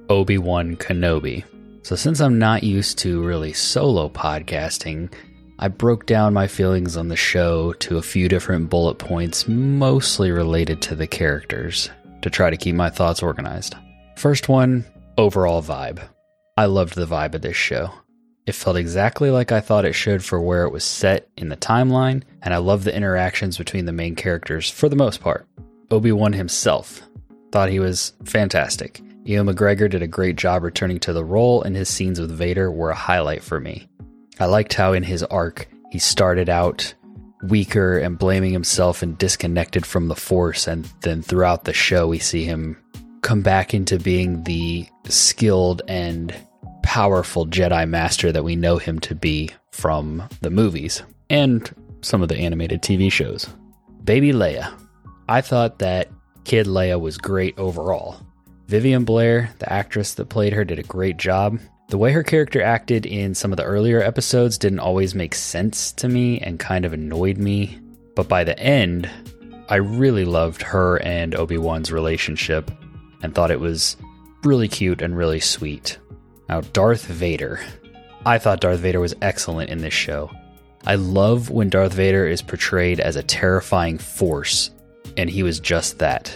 Obi 0.08 0.38
Wan 0.38 0.76
Kenobi. 0.76 1.44
So, 1.82 1.96
since 1.96 2.20
I'm 2.20 2.38
not 2.38 2.64
used 2.64 2.98
to 2.98 3.22
really 3.22 3.52
solo 3.52 4.08
podcasting, 4.08 5.12
I 5.58 5.68
broke 5.68 6.06
down 6.06 6.34
my 6.34 6.46
feelings 6.46 6.96
on 6.96 7.08
the 7.08 7.16
show 7.16 7.72
to 7.74 7.98
a 7.98 8.02
few 8.02 8.28
different 8.28 8.70
bullet 8.70 8.98
points, 8.98 9.46
mostly 9.46 10.30
related 10.30 10.82
to 10.82 10.94
the 10.94 11.06
characters, 11.06 11.90
to 12.22 12.30
try 12.30 12.50
to 12.50 12.56
keep 12.56 12.74
my 12.74 12.90
thoughts 12.90 13.22
organized. 13.22 13.76
First 14.16 14.48
one 14.48 14.84
overall 15.18 15.62
vibe. 15.62 16.02
I 16.56 16.66
loved 16.66 16.94
the 16.94 17.06
vibe 17.06 17.34
of 17.34 17.42
this 17.42 17.56
show. 17.56 17.90
It 18.46 18.54
felt 18.54 18.76
exactly 18.76 19.30
like 19.30 19.50
I 19.50 19.58
thought 19.58 19.84
it 19.84 19.94
should 19.94 20.24
for 20.24 20.40
where 20.40 20.62
it 20.62 20.70
was 20.70 20.84
set 20.84 21.28
in 21.36 21.48
the 21.48 21.56
timeline, 21.56 22.22
and 22.42 22.54
I 22.54 22.58
loved 22.58 22.84
the 22.84 22.94
interactions 22.94 23.58
between 23.58 23.86
the 23.86 23.92
main 23.92 24.14
characters 24.14 24.70
for 24.70 24.88
the 24.88 24.94
most 24.94 25.20
part. 25.20 25.48
Obi 25.90 26.12
Wan 26.12 26.32
himself 26.32 27.02
thought 27.50 27.70
he 27.70 27.80
was 27.80 28.12
fantastic. 28.24 29.00
Ewan 29.24 29.48
McGregor 29.48 29.90
did 29.90 30.02
a 30.02 30.06
great 30.06 30.36
job 30.36 30.62
returning 30.62 31.00
to 31.00 31.12
the 31.12 31.24
role, 31.24 31.60
and 31.62 31.74
his 31.74 31.88
scenes 31.88 32.20
with 32.20 32.30
Vader 32.30 32.70
were 32.70 32.90
a 32.90 32.94
highlight 32.94 33.42
for 33.42 33.58
me. 33.58 33.88
I 34.38 34.44
liked 34.44 34.74
how 34.74 34.92
in 34.92 35.02
his 35.02 35.24
arc, 35.24 35.66
he 35.90 35.98
started 35.98 36.48
out 36.48 36.94
weaker 37.48 37.98
and 37.98 38.16
blaming 38.16 38.52
himself 38.52 39.02
and 39.02 39.18
disconnected 39.18 39.84
from 39.84 40.06
the 40.06 40.14
Force, 40.14 40.68
and 40.68 40.84
then 41.00 41.20
throughout 41.20 41.64
the 41.64 41.72
show, 41.72 42.06
we 42.06 42.20
see 42.20 42.44
him 42.44 42.76
come 43.24 43.40
back 43.40 43.72
into 43.72 43.98
being 43.98 44.44
the 44.44 44.86
skilled 45.08 45.80
and 45.88 46.32
powerful 46.82 47.46
Jedi 47.46 47.88
Master 47.88 48.30
that 48.30 48.44
we 48.44 48.54
know 48.54 48.76
him 48.76 49.00
to 49.00 49.14
be 49.14 49.50
from 49.72 50.28
the 50.42 50.50
movies 50.50 51.02
and 51.30 51.74
some 52.02 52.22
of 52.22 52.28
the 52.28 52.36
animated 52.36 52.82
TV 52.82 53.10
shows. 53.10 53.48
Baby 54.04 54.32
Leia. 54.32 54.78
I 55.26 55.40
thought 55.40 55.78
that 55.78 56.10
Kid 56.44 56.66
Leia 56.66 57.00
was 57.00 57.16
great 57.16 57.58
overall. 57.58 58.20
Vivien 58.68 59.04
Blair, 59.04 59.50
the 59.58 59.72
actress 59.72 60.12
that 60.14 60.28
played 60.28 60.52
her, 60.52 60.64
did 60.64 60.78
a 60.78 60.82
great 60.82 61.16
job. 61.16 61.58
The 61.88 61.98
way 61.98 62.12
her 62.12 62.22
character 62.22 62.60
acted 62.60 63.06
in 63.06 63.34
some 63.34 63.52
of 63.52 63.56
the 63.56 63.64
earlier 63.64 64.02
episodes 64.02 64.58
didn't 64.58 64.80
always 64.80 65.14
make 65.14 65.34
sense 65.34 65.92
to 65.92 66.08
me 66.08 66.40
and 66.40 66.60
kind 66.60 66.84
of 66.84 66.92
annoyed 66.92 67.38
me. 67.38 67.78
But 68.14 68.28
by 68.28 68.44
the 68.44 68.58
end, 68.58 69.08
I 69.70 69.76
really 69.76 70.26
loved 70.26 70.60
her 70.60 70.98
and 70.98 71.34
Obi 71.34 71.56
Wan's 71.56 71.90
relationship 71.90 72.70
and 73.24 73.34
thought 73.34 73.50
it 73.50 73.58
was 73.58 73.96
really 74.44 74.68
cute 74.68 75.00
and 75.00 75.16
really 75.16 75.40
sweet. 75.40 75.98
Now, 76.50 76.60
Darth 76.60 77.06
Vader. 77.06 77.58
I 78.26 78.38
thought 78.38 78.60
Darth 78.60 78.80
Vader 78.80 79.00
was 79.00 79.16
excellent 79.22 79.70
in 79.70 79.78
this 79.78 79.94
show. 79.94 80.30
I 80.86 80.96
love 80.96 81.48
when 81.48 81.70
Darth 81.70 81.94
Vader 81.94 82.26
is 82.26 82.42
portrayed 82.42 83.00
as 83.00 83.16
a 83.16 83.22
terrifying 83.22 83.96
force, 83.96 84.70
and 85.16 85.30
he 85.30 85.42
was 85.42 85.58
just 85.58 85.98
that. 86.00 86.30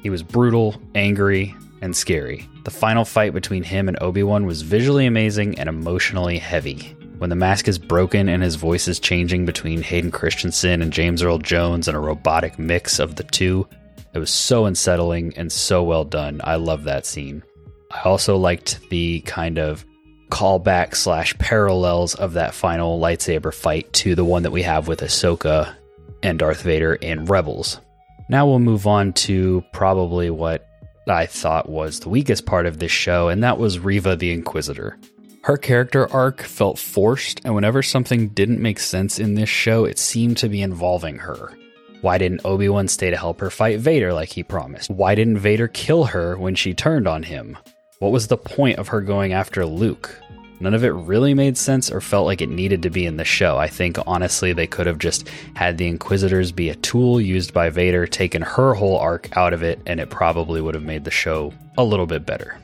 He 0.00 0.10
was 0.10 0.22
brutal, 0.22 0.80
angry, 0.94 1.56
and 1.82 1.96
scary. 1.96 2.48
The 2.62 2.70
final 2.70 3.04
fight 3.04 3.32
between 3.34 3.64
him 3.64 3.88
and 3.88 4.00
Obi 4.00 4.22
Wan 4.22 4.46
was 4.46 4.62
visually 4.62 5.06
amazing 5.06 5.58
and 5.58 5.68
emotionally 5.68 6.38
heavy. 6.38 6.96
When 7.18 7.30
the 7.30 7.36
mask 7.36 7.66
is 7.66 7.80
broken 7.80 8.28
and 8.28 8.44
his 8.44 8.54
voice 8.54 8.86
is 8.86 9.00
changing 9.00 9.44
between 9.44 9.82
Hayden 9.82 10.12
Christensen 10.12 10.82
and 10.82 10.92
James 10.92 11.20
Earl 11.20 11.38
Jones 11.38 11.88
and 11.88 11.96
a 11.96 12.00
robotic 12.00 12.60
mix 12.60 13.00
of 13.00 13.16
the 13.16 13.24
two, 13.24 13.66
it 14.14 14.18
was 14.18 14.30
so 14.30 14.66
unsettling 14.66 15.34
and 15.36 15.52
so 15.52 15.82
well 15.82 16.04
done. 16.04 16.40
I 16.42 16.56
love 16.56 16.84
that 16.84 17.06
scene. 17.06 17.42
I 17.90 18.02
also 18.02 18.36
liked 18.36 18.80
the 18.90 19.20
kind 19.20 19.58
of 19.58 19.84
callback 20.30 20.94
slash 20.94 21.36
parallels 21.38 22.14
of 22.14 22.34
that 22.34 22.54
final 22.54 23.00
lightsaber 23.00 23.52
fight 23.52 23.92
to 23.94 24.14
the 24.14 24.24
one 24.24 24.42
that 24.42 24.50
we 24.50 24.62
have 24.62 24.88
with 24.88 25.00
Ahsoka 25.00 25.74
and 26.22 26.38
Darth 26.38 26.62
Vader 26.62 26.94
in 26.94 27.24
Rebels. 27.24 27.80
Now 28.28 28.46
we'll 28.46 28.58
move 28.58 28.86
on 28.86 29.14
to 29.14 29.64
probably 29.72 30.28
what 30.28 30.66
I 31.08 31.26
thought 31.26 31.68
was 31.68 32.00
the 32.00 32.10
weakest 32.10 32.44
part 32.44 32.66
of 32.66 32.78
this 32.78 32.92
show, 32.92 33.28
and 33.28 33.42
that 33.42 33.58
was 33.58 33.78
Reva 33.78 34.16
the 34.16 34.32
Inquisitor. 34.32 34.98
Her 35.42 35.56
character 35.56 36.12
arc 36.12 36.42
felt 36.42 36.78
forced, 36.78 37.40
and 37.44 37.54
whenever 37.54 37.82
something 37.82 38.28
didn't 38.28 38.60
make 38.60 38.78
sense 38.78 39.18
in 39.18 39.34
this 39.34 39.48
show, 39.48 39.86
it 39.86 39.98
seemed 39.98 40.36
to 40.38 40.48
be 40.48 40.60
involving 40.60 41.16
her. 41.18 41.56
Why 42.00 42.16
didn't 42.16 42.42
Obi 42.44 42.68
Wan 42.68 42.86
stay 42.86 43.10
to 43.10 43.16
help 43.16 43.40
her 43.40 43.50
fight 43.50 43.80
Vader 43.80 44.12
like 44.12 44.28
he 44.28 44.44
promised? 44.44 44.88
Why 44.88 45.16
didn't 45.16 45.38
Vader 45.38 45.66
kill 45.66 46.04
her 46.04 46.38
when 46.38 46.54
she 46.54 46.72
turned 46.72 47.08
on 47.08 47.24
him? 47.24 47.58
What 47.98 48.12
was 48.12 48.28
the 48.28 48.36
point 48.36 48.78
of 48.78 48.88
her 48.88 49.00
going 49.00 49.32
after 49.32 49.66
Luke? 49.66 50.16
None 50.60 50.74
of 50.74 50.84
it 50.84 50.90
really 50.90 51.34
made 51.34 51.56
sense 51.56 51.90
or 51.90 52.00
felt 52.00 52.26
like 52.26 52.40
it 52.40 52.48
needed 52.48 52.82
to 52.82 52.90
be 52.90 53.04
in 53.04 53.16
the 53.16 53.24
show. 53.24 53.58
I 53.58 53.66
think 53.66 53.96
honestly 54.06 54.52
they 54.52 54.66
could 54.68 54.86
have 54.86 54.98
just 54.98 55.28
had 55.54 55.76
the 55.76 55.88
Inquisitors 55.88 56.52
be 56.52 56.68
a 56.68 56.76
tool 56.76 57.20
used 57.20 57.52
by 57.52 57.68
Vader, 57.68 58.06
taken 58.06 58.42
her 58.42 58.74
whole 58.74 58.98
arc 58.98 59.36
out 59.36 59.52
of 59.52 59.64
it, 59.64 59.80
and 59.86 59.98
it 59.98 60.08
probably 60.10 60.60
would 60.60 60.74
have 60.74 60.84
made 60.84 61.04
the 61.04 61.10
show 61.10 61.52
a 61.76 61.84
little 61.84 62.06
bit 62.06 62.24
better. 62.24 62.60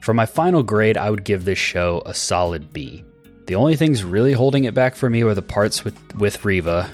For 0.00 0.14
my 0.14 0.24
final 0.24 0.62
grade, 0.62 0.96
I 0.96 1.10
would 1.10 1.24
give 1.24 1.44
this 1.44 1.58
show 1.58 2.02
a 2.06 2.14
solid 2.14 2.72
B. 2.72 3.04
The 3.46 3.54
only 3.54 3.76
things 3.76 4.04
really 4.04 4.32
holding 4.32 4.64
it 4.64 4.74
back 4.74 4.94
for 4.94 5.10
me 5.10 5.24
were 5.24 5.34
the 5.34 5.42
parts 5.42 5.84
with, 5.84 5.96
with 6.14 6.44
Reva 6.44 6.90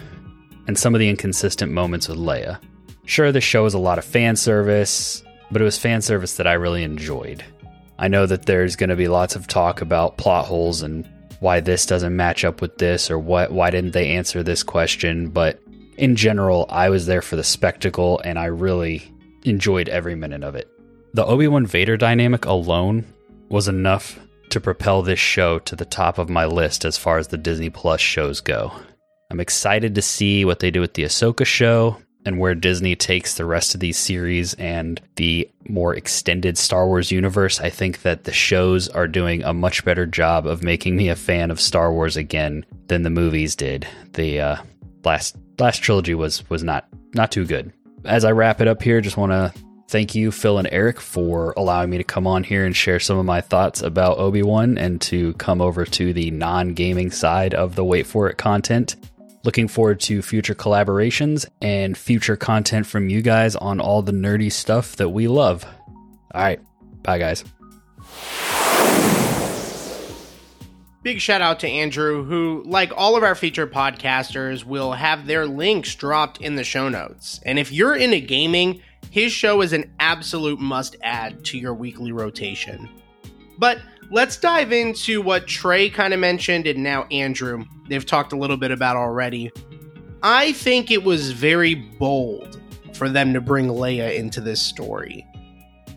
and 0.67 0.79
some 0.79 0.95
of 0.95 0.99
the 0.99 1.09
inconsistent 1.09 1.73
moments 1.73 2.09
with 2.09 2.19
Leia. 2.19 2.61
Sure, 3.07 3.33
the 3.33 3.41
show 3.41 3.67
is 3.67 3.75
a 3.75 3.79
lot 3.79 3.99
of 3.99 4.05
fan 4.05 4.37
service, 4.37 5.23
but 5.51 5.61
it 5.61 5.65
was 5.65 5.79
fan 5.79 6.01
service 6.01 6.37
that 6.37 6.47
I 6.47 6.55
really 6.55 6.83
enjoyed. 6.83 7.45
I 7.99 8.09
know 8.09 8.27
that 8.27 8.47
there's 8.47 8.77
going 8.77 8.91
to 8.91 8.97
be 8.97 9.09
lots 9.09 9.37
of 9.37 9.47
talk 9.47 9.81
about 9.81 10.17
plot 10.17 10.47
holes 10.47 10.83
and 10.83 11.09
why 11.41 11.61
this 11.61 11.87
doesn't 11.87 12.17
match 12.17 12.45
up 12.45 12.61
with 12.61 12.79
this 12.79 13.11
or 13.11 13.19
what 13.19 13.53
why 13.53 13.71
didn't 13.71 13.93
they 13.93 14.13
answer 14.13 14.43
this 14.43 14.63
question, 14.63 15.29
but 15.29 15.61
in 15.97 16.17
general, 16.17 16.67
I 16.71 16.89
was 16.89 17.07
there 17.07 17.23
for 17.23 17.37
the 17.37 17.45
spectacle 17.45 18.21
and 18.25 18.39
I 18.39 18.47
really 18.47 19.13
enjoyed 19.45 19.89
every 19.89 20.15
minute 20.15 20.43
of 20.43 20.55
it. 20.55 20.69
The 21.13 21.25
Obi-Wan 21.25 21.67
Vader 21.67 21.97
dynamic 21.97 22.47
alone 22.47 23.05
was 23.49 23.69
enough 23.69 24.19
to 24.51 24.61
propel 24.61 25.03
this 25.03 25.19
show 25.19 25.59
to 25.61 25.77
the 25.77 25.85
top 25.85 26.19
of 26.19 26.29
my 26.29 26.47
list 26.47 26.85
as 26.85 26.97
far 26.97 27.19
as 27.19 27.29
the 27.29 27.39
Disney 27.39 27.71
Plus 27.71 28.01
shows 28.01 28.41
go. 28.41 28.73
I'm 29.31 29.41
excited 29.41 29.95
to 29.95 30.03
see 30.03 30.45
what 30.45 30.61
they 30.61 30.71
do 30.71 30.81
with 30.81 30.95
the 30.95 31.05
Ahsoka 31.05 31.47
show 31.47 31.97
and 32.25 32.39
where 32.39 32.55
Disney 32.55 32.97
takes 32.97 33.35
the 33.35 33.45
rest 33.45 33.75
of 33.75 33.81
these 33.81 33.99
series 33.99 34.55
and 34.55 35.01
the 35.17 35.49
more 35.69 35.95
extended 35.95 36.57
Star 36.57 36.87
Wars 36.87 37.11
universe, 37.11 37.61
I 37.61 37.71
think 37.71 38.03
that 38.03 38.25
the 38.25 38.33
shows 38.33 38.89
are 38.89 39.09
doing 39.09 39.43
a 39.43 39.53
much 39.53 39.85
better 39.85 40.07
job 40.07 40.47
of 40.47 40.63
making 40.63 40.97
me 40.97 41.09
a 41.09 41.17
fan 41.17 41.51
of 41.51 41.61
Star 41.61 41.93
Wars 41.93 42.17
again 42.17 42.65
than 42.87 43.03
the 43.03 43.11
movies 43.11 43.57
did. 43.57 43.87
The 44.13 44.41
uh, 44.41 44.57
last 45.05 45.37
last 45.59 45.79
trilogy 45.79 46.15
was 46.15 46.49
was 46.49 46.63
not 46.63 46.87
not 47.15 47.31
too 47.31 47.47
good. 47.47 47.73
As 48.05 48.25
I 48.25 48.33
wrap 48.33 48.61
it 48.61 48.69
up 48.69 48.83
here, 48.83 49.01
just 49.01 49.17
want 49.17 49.33
to 49.33 49.53
thank 49.89 50.15
you, 50.15 50.31
Phil 50.31 50.59
and 50.59 50.69
Eric, 50.71 51.01
for 51.01 51.55
allowing 51.57 51.91
me 51.91 51.99
to 51.99 52.05
come 52.05 52.27
on 52.27 52.45
here 52.45 52.65
and 52.65 52.75
share 52.75 53.01
some 53.01 53.19
of 53.19 53.25
my 53.25 53.41
thoughts 53.41 53.83
about 53.83 54.19
Obi 54.19 54.43
Wan 54.43 54.77
and 54.79 55.01
to 55.03 55.35
come 55.35 55.61
over 55.61 55.85
to 55.85 56.13
the 56.13 56.31
non 56.31 56.75
gaming 56.75 57.11
side 57.11 57.55
of 57.55 57.75
the 57.75 57.85
Wait 57.85 58.07
For 58.07 58.29
It 58.29 58.37
content. 58.37 58.97
Looking 59.45 59.69
forward 59.69 60.01
to 60.01 60.23
future 60.23 60.55
collaborations 60.55 61.47
and 61.61 61.97
future 61.97 62.35
content 62.35 62.87
from 62.87 63.11
you 63.11 63.21
guys 63.21 63.55
on 63.57 63.79
all 63.79 64.01
the 64.01 64.13
nerdy 64.13 64.51
stuff 64.51 64.97
that 64.97 65.11
we 65.11 65.29
love. 65.29 65.65
All 66.35 66.43
right. 66.43 66.61
Bye, 67.03 67.19
guys. 67.19 67.45
Big 71.03 71.21
shout 71.21 71.43
out 71.43 71.61
to 71.61 71.69
Andrew, 71.69 72.25
who, 72.25 72.63
like 72.65 72.91
all 72.97 73.15
of 73.15 73.23
our 73.23 73.35
featured 73.35 73.71
podcasters, 73.71 74.65
will 74.65 74.93
have 74.93 75.27
their 75.27 75.45
links 75.45 75.95
dropped 75.95 76.41
in 76.41 76.55
the 76.55 76.65
show 76.65 76.89
notes. 76.89 77.41
And 77.45 77.59
if 77.59 77.71
you're 77.71 77.95
into 77.95 78.21
gaming, 78.21 78.81
his 79.11 79.31
show 79.31 79.61
is 79.61 79.75
an 79.75 79.93
absolute 80.01 80.59
must 80.59 80.97
add 81.03 81.45
to 81.45 81.59
your 81.59 81.75
weekly 81.75 82.13
rotation. 82.13 82.89
But 83.59 83.81
let's 84.11 84.39
dive 84.39 84.73
into 84.73 85.21
what 85.21 85.47
Trey 85.47 85.91
kind 85.91 86.15
of 86.15 86.21
mentioned 86.21 86.67
and 86.67 86.83
now 86.83 87.05
Andrew. 87.11 87.67
They've 87.89 88.05
talked 88.05 88.33
a 88.33 88.37
little 88.37 88.57
bit 88.57 88.71
about 88.71 88.97
already. 88.97 89.53
I 90.23 90.53
think 90.53 90.91
it 90.91 91.05
was 91.05 91.33
very 91.33 91.75
bold 91.75 92.61
for 92.95 93.09
them 93.09 93.33
to 93.35 93.41
bring 93.41 93.67
Leia 93.67 94.15
into 94.15 94.41
this 94.41 94.61
story. 94.61 95.27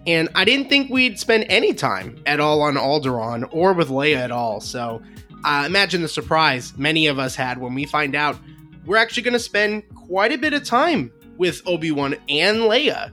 And 0.06 0.30
I 0.36 0.46
didn't 0.46 0.70
think 0.70 0.90
we'd 0.90 1.20
spend 1.20 1.46
any 1.50 1.74
time 1.74 2.18
at 2.26 2.40
all 2.40 2.62
on 2.62 2.76
Alderaan 2.76 3.48
or 3.52 3.74
with 3.74 3.90
Leia 3.90 4.18
at 4.18 4.32
all. 4.32 4.60
So 4.62 5.02
uh, 5.44 5.64
imagine 5.66 6.02
the 6.02 6.08
surprise 6.08 6.78
many 6.78 7.08
of 7.08 7.20
us 7.20 7.36
had 7.36 7.58
when 7.58 7.74
we 7.74 7.86
find 7.86 8.16
out 8.16 8.38
we're 8.86 8.98
actually 8.98 9.24
going 9.24 9.34
to 9.34 9.40
spend 9.40 9.84
quite 10.08 10.32
a 10.32 10.38
bit 10.38 10.54
of 10.54 10.64
time 10.64 11.12
with 11.38 11.62
Obi 11.66 11.92
Wan 11.92 12.16
and 12.30 12.60
Leia 12.60 13.12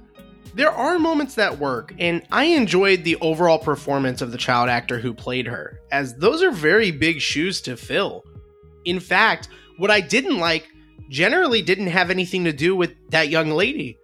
there 0.54 0.70
are 0.70 1.00
moments 1.00 1.34
that 1.34 1.58
work, 1.58 1.92
and 1.98 2.22
I 2.30 2.44
enjoyed 2.44 3.02
the 3.02 3.16
overall 3.16 3.58
performance 3.58 4.22
of 4.22 4.30
the 4.30 4.38
child 4.38 4.68
actor 4.68 5.00
who 5.00 5.12
played 5.12 5.48
her, 5.48 5.80
as 5.90 6.14
those 6.14 6.42
are 6.42 6.52
very 6.52 6.92
big 6.92 7.20
shoes 7.20 7.60
to 7.62 7.76
fill. 7.76 8.24
In 8.84 9.00
fact, 9.00 9.48
what 9.78 9.90
I 9.90 10.00
didn't 10.00 10.38
like 10.38 10.68
generally 11.08 11.62
didn't 11.62 11.88
have 11.88 12.10
anything 12.10 12.44
to 12.44 12.52
do 12.52 12.74
with 12.74 12.94
that 13.10 13.28
young 13.28 13.50
lady, 13.50 13.98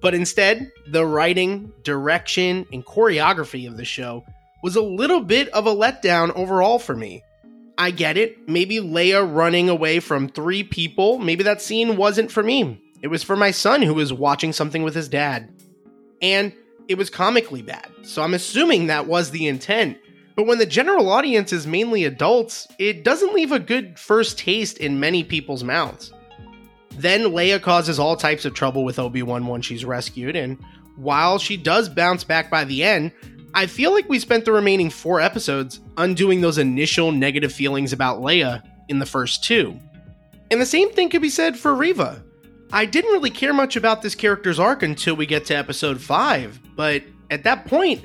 but 0.00 0.14
instead, 0.14 0.70
the 0.86 1.06
writing, 1.06 1.72
direction, 1.82 2.66
and 2.72 2.84
choreography 2.84 3.66
of 3.66 3.76
the 3.76 3.84
show 3.84 4.24
was 4.62 4.76
a 4.76 4.82
little 4.82 5.20
bit 5.20 5.48
of 5.48 5.66
a 5.66 5.74
letdown 5.74 6.34
overall 6.36 6.78
for 6.78 6.94
me. 6.94 7.22
I 7.76 7.90
get 7.90 8.16
it, 8.16 8.48
maybe 8.48 8.76
Leia 8.76 9.24
running 9.34 9.68
away 9.68 10.00
from 10.00 10.28
three 10.28 10.62
people, 10.62 11.18
maybe 11.18 11.42
that 11.44 11.60
scene 11.60 11.96
wasn't 11.96 12.30
for 12.30 12.42
me. 12.42 12.80
It 13.02 13.08
was 13.08 13.22
for 13.22 13.36
my 13.36 13.50
son 13.50 13.82
who 13.82 13.94
was 13.94 14.12
watching 14.12 14.52
something 14.52 14.82
with 14.82 14.94
his 14.94 15.08
dad 15.08 15.50
and 16.22 16.52
it 16.88 16.96
was 16.96 17.10
comically 17.10 17.62
bad. 17.62 17.90
So 18.02 18.22
I'm 18.22 18.34
assuming 18.34 18.86
that 18.86 19.06
was 19.06 19.30
the 19.30 19.46
intent. 19.46 19.98
But 20.36 20.46
when 20.46 20.58
the 20.58 20.66
general 20.66 21.10
audience 21.10 21.52
is 21.52 21.66
mainly 21.66 22.04
adults, 22.04 22.66
it 22.78 23.04
doesn't 23.04 23.34
leave 23.34 23.52
a 23.52 23.58
good 23.58 23.98
first 23.98 24.38
taste 24.38 24.78
in 24.78 24.98
many 24.98 25.22
people's 25.22 25.62
mouths. 25.62 26.12
Then 26.90 27.22
Leia 27.22 27.60
causes 27.60 27.98
all 27.98 28.16
types 28.16 28.44
of 28.44 28.54
trouble 28.54 28.84
with 28.84 28.98
Obi 28.98 29.22
Wan 29.22 29.46
once 29.46 29.66
she's 29.66 29.84
rescued, 29.84 30.36
and 30.36 30.58
while 30.96 31.38
she 31.38 31.56
does 31.56 31.88
bounce 31.88 32.24
back 32.24 32.50
by 32.50 32.64
the 32.64 32.82
end, 32.84 33.12
I 33.52 33.66
feel 33.66 33.92
like 33.92 34.08
we 34.08 34.18
spent 34.18 34.44
the 34.44 34.52
remaining 34.52 34.90
four 34.90 35.20
episodes 35.20 35.80
undoing 35.96 36.40
those 36.40 36.58
initial 36.58 37.12
negative 37.12 37.52
feelings 37.52 37.92
about 37.92 38.20
Leia 38.20 38.62
in 38.88 38.98
the 38.98 39.06
first 39.06 39.44
two. 39.44 39.78
And 40.50 40.60
the 40.60 40.66
same 40.66 40.90
thing 40.92 41.08
could 41.08 41.22
be 41.22 41.30
said 41.30 41.56
for 41.56 41.74
Reva. 41.74 42.22
I 42.72 42.86
didn't 42.86 43.12
really 43.12 43.30
care 43.30 43.52
much 43.52 43.76
about 43.76 44.02
this 44.02 44.14
character's 44.14 44.58
arc 44.58 44.82
until 44.82 45.14
we 45.14 45.26
get 45.26 45.44
to 45.46 45.56
episode 45.56 46.00
5, 46.00 46.60
but 46.74 47.02
at 47.30 47.44
that 47.44 47.66
point, 47.66 48.04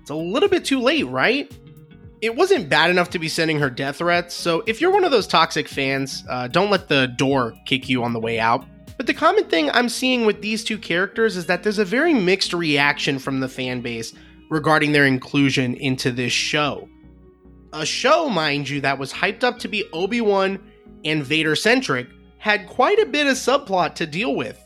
it's 0.00 0.10
a 0.10 0.14
little 0.14 0.48
bit 0.48 0.64
too 0.64 0.80
late, 0.80 1.06
right? 1.06 1.52
It 2.20 2.34
wasn't 2.34 2.68
bad 2.68 2.90
enough 2.90 3.10
to 3.10 3.18
be 3.20 3.28
sending 3.28 3.60
her 3.60 3.70
death 3.70 3.98
threats, 3.98 4.34
so 4.34 4.64
if 4.66 4.80
you're 4.80 4.90
one 4.90 5.04
of 5.04 5.12
those 5.12 5.28
toxic 5.28 5.68
fans, 5.68 6.24
uh, 6.28 6.48
don't 6.48 6.70
let 6.70 6.88
the 6.88 7.06
door 7.06 7.54
kick 7.64 7.88
you 7.88 8.02
on 8.02 8.12
the 8.12 8.18
way 8.18 8.40
out. 8.40 8.64
But 8.96 9.06
the 9.06 9.14
common 9.14 9.44
thing 9.44 9.70
I'm 9.70 9.88
seeing 9.88 10.26
with 10.26 10.42
these 10.42 10.64
two 10.64 10.78
characters 10.78 11.36
is 11.36 11.46
that 11.46 11.62
there's 11.62 11.78
a 11.78 11.84
very 11.84 12.12
mixed 12.12 12.52
reaction 12.52 13.20
from 13.20 13.38
the 13.38 13.48
fan 13.48 13.80
base 13.82 14.12
regarding 14.50 14.90
their 14.90 15.06
inclusion 15.06 15.74
into 15.74 16.10
this 16.10 16.32
show. 16.32 16.88
A 17.72 17.86
show, 17.86 18.28
mind 18.28 18.68
you, 18.68 18.80
that 18.80 18.98
was 18.98 19.12
hyped 19.12 19.44
up 19.44 19.60
to 19.60 19.68
be 19.68 19.84
Obi 19.92 20.20
Wan 20.20 20.58
and 21.04 21.22
Vader 21.22 21.54
centric, 21.54 22.08
had 22.38 22.66
quite 22.66 22.98
a 22.98 23.06
bit 23.06 23.28
of 23.28 23.34
subplot 23.34 23.94
to 23.96 24.06
deal 24.06 24.34
with. 24.34 24.60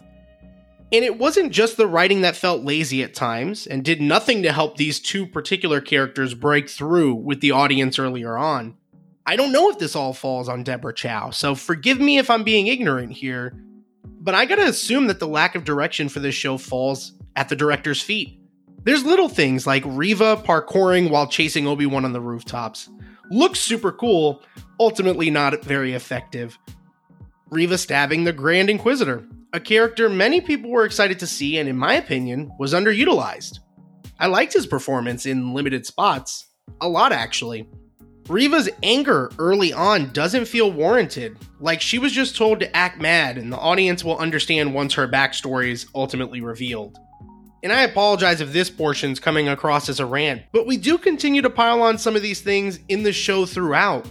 And 0.93 1.05
it 1.07 1.19
wasn't 1.19 1.53
just 1.53 1.79
the 1.79 1.87
writing 1.87 2.21
that 2.21 2.37
felt 2.37 2.65
lazy 2.65 3.03
at 3.03 3.15
times 3.15 3.67
and 3.67 3.83
did 3.83 4.03
nothing 4.03 4.43
to 4.43 4.53
help 4.53 4.77
these 4.77 5.01
two 5.01 5.27
particular 5.27 5.81
characters 5.81 6.35
break 6.35 6.69
through 6.69 7.15
with 7.15 7.41
the 7.41 7.51
audience 7.53 7.99
earlier 7.99 8.37
on. 8.37 8.77
I 9.25 9.37
don't 9.37 9.53
know 9.53 9.71
if 9.71 9.79
this 9.79 9.97
all 9.97 10.13
falls 10.13 10.51
on 10.51 10.65
Deborah 10.65 10.93
Chow, 10.93 11.31
so 11.31 11.55
forgive 11.55 11.99
me 11.99 12.19
if 12.19 12.29
I'm 12.29 12.45
being 12.45 12.67
ignorant 12.67 13.13
here, 13.13 13.55
But 14.25 14.37
I 14.37 14.45
gotta 14.45 14.67
assume 14.67 15.09
that 15.09 15.19
the 15.19 15.27
lack 15.27 15.57
of 15.57 15.65
direction 15.65 16.09
for 16.09 16.21
this 16.21 16.35
show 16.35 16.57
falls 16.57 17.13
at 17.35 17.49
the 17.49 17.57
director's 17.57 18.01
feet. 18.01 18.39
There's 18.85 19.05
little 19.05 19.29
things 19.29 19.67
like 19.67 19.83
Reva 19.85 20.37
parkouring 20.37 21.11
while 21.11 21.27
chasing 21.27 21.67
Obi 21.67 21.87
Wan 21.87 22.05
on 22.05 22.13
the 22.13 22.21
rooftops. 22.21 22.89
Looks 23.31 23.59
super 23.59 23.91
cool, 23.91 24.43
ultimately 24.79 25.29
not 25.29 25.65
very 25.65 25.93
effective. 25.93 26.57
Reva 27.51 27.79
stabbing 27.79 28.23
the 28.23 28.33
Grand 28.33 28.71
Inquisitor, 28.71 29.27
a 29.53 29.61
character 29.61 30.09
many 30.09 30.41
people 30.41 30.71
were 30.71 30.85
excited 30.85 31.19
to 31.19 31.27
see 31.27 31.59
and, 31.59 31.69
in 31.69 31.77
my 31.77 31.95
opinion, 31.95 32.51
was 32.59 32.73
underutilized. 32.73 33.59
I 34.19 34.27
liked 34.27 34.53
his 34.53 34.67
performance 34.67 35.27
in 35.27 35.53
limited 35.53 35.85
spots, 35.85 36.49
a 36.81 36.89
lot 36.89 37.13
actually. 37.13 37.69
Reva's 38.29 38.71
anger 38.83 39.31
early 39.39 39.73
on 39.73 40.13
doesn't 40.13 40.47
feel 40.47 40.71
warranted, 40.71 41.37
like 41.61 41.81
she 41.81 41.99
was 41.99 42.13
just 42.13 42.37
told 42.37 42.61
to 42.61 42.77
act 42.77 43.01
mad 43.01 43.37
and 43.37 43.53
the 43.53 43.59
audience 43.59 44.05
will 44.05 44.17
understand 44.17 44.75
once 44.75 44.95
her 44.95 45.09
backstory 45.09 45.71
is 45.71 45.87
ultimately 45.95 46.41
revealed. 46.41 46.99
And 47.65 47.73
I 47.73 47.83
apologize 47.83 48.41
if 48.41 48.53
this 48.53 48.71
portion's 48.71 49.21
coming 49.21 49.49
across 49.49 49.89
as 49.89 50.01
a 50.01 50.07
rant, 50.07 50.43
but 50.53 50.67
we 50.67 50.77
do 50.77 50.99
continue 50.99 51.43
to 51.43 51.51
pile 51.51 51.83
on 51.83 51.99
some 51.99 52.17
of 52.17 52.23
these 52.23 52.41
things 52.41 52.81
in 52.89 53.03
the 53.03 53.13
show 53.13 53.45
throughout. 53.45 54.07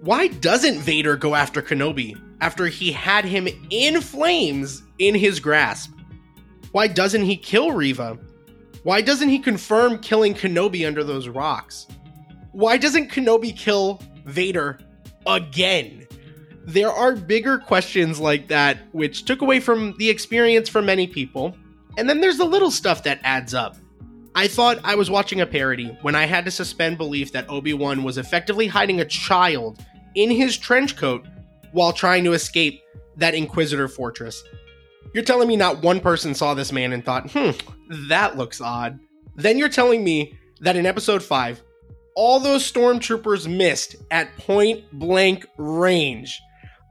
Why 0.00 0.28
doesn't 0.28 0.80
Vader 0.80 1.16
go 1.16 1.34
after 1.34 1.62
Kenobi 1.62 2.18
after 2.44 2.66
he 2.66 2.92
had 2.92 3.24
him 3.24 3.48
in 3.70 4.02
flames 4.02 4.82
in 4.98 5.14
his 5.14 5.40
grasp? 5.40 5.90
Why 6.72 6.86
doesn't 6.88 7.22
he 7.22 7.38
kill 7.38 7.72
Reva? 7.72 8.18
Why 8.82 9.00
doesn't 9.00 9.30
he 9.30 9.38
confirm 9.38 9.98
killing 10.00 10.34
Kenobi 10.34 10.86
under 10.86 11.02
those 11.02 11.26
rocks? 11.26 11.86
Why 12.52 12.76
doesn't 12.76 13.10
Kenobi 13.10 13.56
kill 13.56 14.02
Vader 14.26 14.78
again? 15.26 16.06
There 16.66 16.92
are 16.92 17.16
bigger 17.16 17.56
questions 17.56 18.20
like 18.20 18.48
that 18.48 18.76
which 18.92 19.24
took 19.24 19.40
away 19.40 19.58
from 19.58 19.94
the 19.96 20.10
experience 20.10 20.68
for 20.68 20.82
many 20.82 21.06
people 21.06 21.56
and 21.96 22.10
then 22.10 22.20
there's 22.20 22.36
the 22.36 22.44
little 22.44 22.70
stuff 22.70 23.04
that 23.04 23.20
adds 23.24 23.54
up. 23.54 23.76
I 24.34 24.48
thought 24.48 24.80
I 24.84 24.96
was 24.96 25.10
watching 25.10 25.40
a 25.40 25.46
parody 25.46 25.96
when 26.02 26.14
I 26.14 26.26
had 26.26 26.44
to 26.44 26.50
suspend 26.50 26.98
belief 26.98 27.32
that 27.32 27.48
Obi 27.48 27.72
Wan 27.72 28.04
was 28.04 28.18
effectively 28.18 28.66
hiding 28.66 29.00
a 29.00 29.06
child 29.06 29.82
in 30.14 30.30
his 30.30 30.58
trench 30.58 30.94
coat 30.96 31.26
while 31.74 31.92
trying 31.92 32.24
to 32.24 32.32
escape 32.32 32.80
that 33.16 33.34
Inquisitor 33.34 33.88
fortress. 33.88 34.42
You're 35.12 35.24
telling 35.24 35.48
me 35.48 35.56
not 35.56 35.82
one 35.82 36.00
person 36.00 36.34
saw 36.34 36.54
this 36.54 36.72
man 36.72 36.92
and 36.92 37.04
thought, 37.04 37.30
hmm, 37.30 37.50
that 38.08 38.36
looks 38.36 38.60
odd. 38.60 38.98
Then 39.36 39.58
you're 39.58 39.68
telling 39.68 40.02
me 40.02 40.38
that 40.60 40.76
in 40.76 40.86
episode 40.86 41.22
5, 41.22 41.62
all 42.16 42.40
those 42.40 42.70
stormtroopers 42.70 43.46
missed 43.46 43.96
at 44.10 44.34
point 44.38 44.84
blank 44.92 45.46
range. 45.58 46.40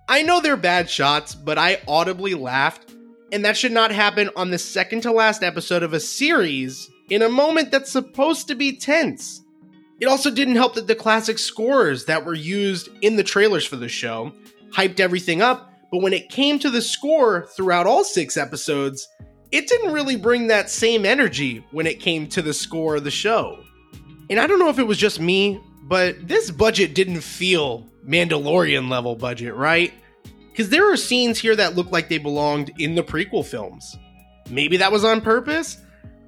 I 0.07 0.21
know 0.21 0.39
they're 0.39 0.57
bad 0.57 0.89
shots, 0.89 1.33
but 1.33 1.57
I 1.57 1.81
audibly 1.87 2.35
laughed 2.35 2.93
and 3.33 3.43
that 3.43 3.57
should 3.57 3.71
not 3.71 3.91
happen 3.91 4.29
on 4.35 4.51
the 4.51 4.59
second 4.59 5.01
to 5.01 5.11
last 5.11 5.41
episode 5.41 5.81
of 5.81 5.91
a 5.91 5.99
series 5.99 6.91
in 7.09 7.23
a 7.23 7.29
moment 7.29 7.71
that's 7.71 7.91
supposed 7.91 8.47
to 8.47 8.53
be 8.53 8.77
tense. 8.77 9.41
It 9.99 10.05
also 10.05 10.29
didn't 10.29 10.57
help 10.57 10.75
that 10.75 10.85
the 10.85 10.93
classic 10.93 11.39
scores 11.39 12.05
that 12.05 12.25
were 12.25 12.35
used 12.35 12.89
in 13.01 13.15
the 13.15 13.23
trailers 13.23 13.65
for 13.65 13.75
the 13.75 13.89
show 13.89 14.31
hyped 14.75 14.99
everything 14.99 15.41
up, 15.41 15.71
but 15.91 16.01
when 16.01 16.13
it 16.13 16.29
came 16.29 16.59
to 16.59 16.69
the 16.69 16.81
score 16.81 17.47
throughout 17.55 17.87
all 17.87 18.03
six 18.03 18.35
episodes, 18.37 19.07
it 19.51 19.67
didn't 19.67 19.93
really 19.93 20.15
bring 20.15 20.47
that 20.47 20.69
same 20.69 21.05
energy 21.05 21.63
when 21.71 21.85
it 21.85 21.99
came 21.99 22.27
to 22.29 22.41
the 22.41 22.53
score 22.53 22.95
of 22.95 23.03
the 23.03 23.11
show. 23.11 23.63
And 24.29 24.39
I 24.39 24.47
don't 24.47 24.57
know 24.57 24.69
if 24.69 24.79
it 24.79 24.87
was 24.87 24.97
just 24.97 25.19
me, 25.19 25.61
but 25.83 26.27
this 26.27 26.49
budget 26.49 26.95
didn't 26.95 27.21
feel 27.21 27.87
Mandalorian 28.07 28.89
level 28.89 29.15
budget, 29.15 29.53
right? 29.53 29.93
Because 30.49 30.69
there 30.69 30.91
are 30.91 30.97
scenes 30.97 31.39
here 31.39 31.55
that 31.55 31.75
look 31.75 31.91
like 31.91 32.09
they 32.09 32.17
belonged 32.17 32.71
in 32.79 32.95
the 32.95 33.03
prequel 33.03 33.45
films. 33.45 33.95
Maybe 34.49 34.77
that 34.77 34.91
was 34.91 35.03
on 35.03 35.21
purpose? 35.21 35.77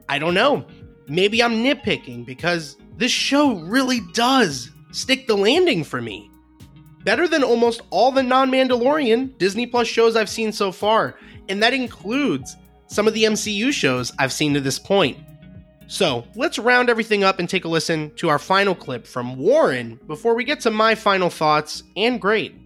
I 0.07 0.19
don't 0.19 0.33
know. 0.33 0.65
Maybe 1.07 1.41
I'm 1.41 1.63
nitpicking 1.63 2.25
because 2.25 2.77
this 2.97 3.11
show 3.11 3.59
really 3.61 4.01
does 4.13 4.69
stick 4.91 5.27
the 5.27 5.35
landing 5.35 5.83
for 5.83 6.01
me. 6.01 6.29
Better 7.05 7.27
than 7.27 7.43
almost 7.43 7.81
all 7.91 8.11
the 8.11 8.23
non 8.23 8.49
Mandalorian 8.49 9.37
Disney 9.37 9.67
Plus 9.67 9.87
shows 9.87 10.15
I've 10.15 10.27
seen 10.27 10.51
so 10.51 10.71
far, 10.71 11.15
and 11.47 11.61
that 11.61 11.71
includes 11.71 12.57
some 12.87 13.07
of 13.07 13.13
the 13.13 13.25
MCU 13.25 13.71
shows 13.71 14.11
I've 14.17 14.33
seen 14.33 14.55
to 14.55 14.59
this 14.59 14.79
point. 14.79 15.19
So 15.85 16.25
let's 16.35 16.57
round 16.57 16.89
everything 16.89 17.23
up 17.23 17.37
and 17.37 17.47
take 17.47 17.63
a 17.63 17.67
listen 17.67 18.11
to 18.15 18.29
our 18.29 18.39
final 18.39 18.73
clip 18.73 19.05
from 19.05 19.37
Warren 19.37 19.99
before 20.07 20.33
we 20.33 20.43
get 20.43 20.61
to 20.61 20.71
my 20.71 20.95
final 20.95 21.29
thoughts 21.29 21.83
and 21.95 22.19
grade. 22.19 22.59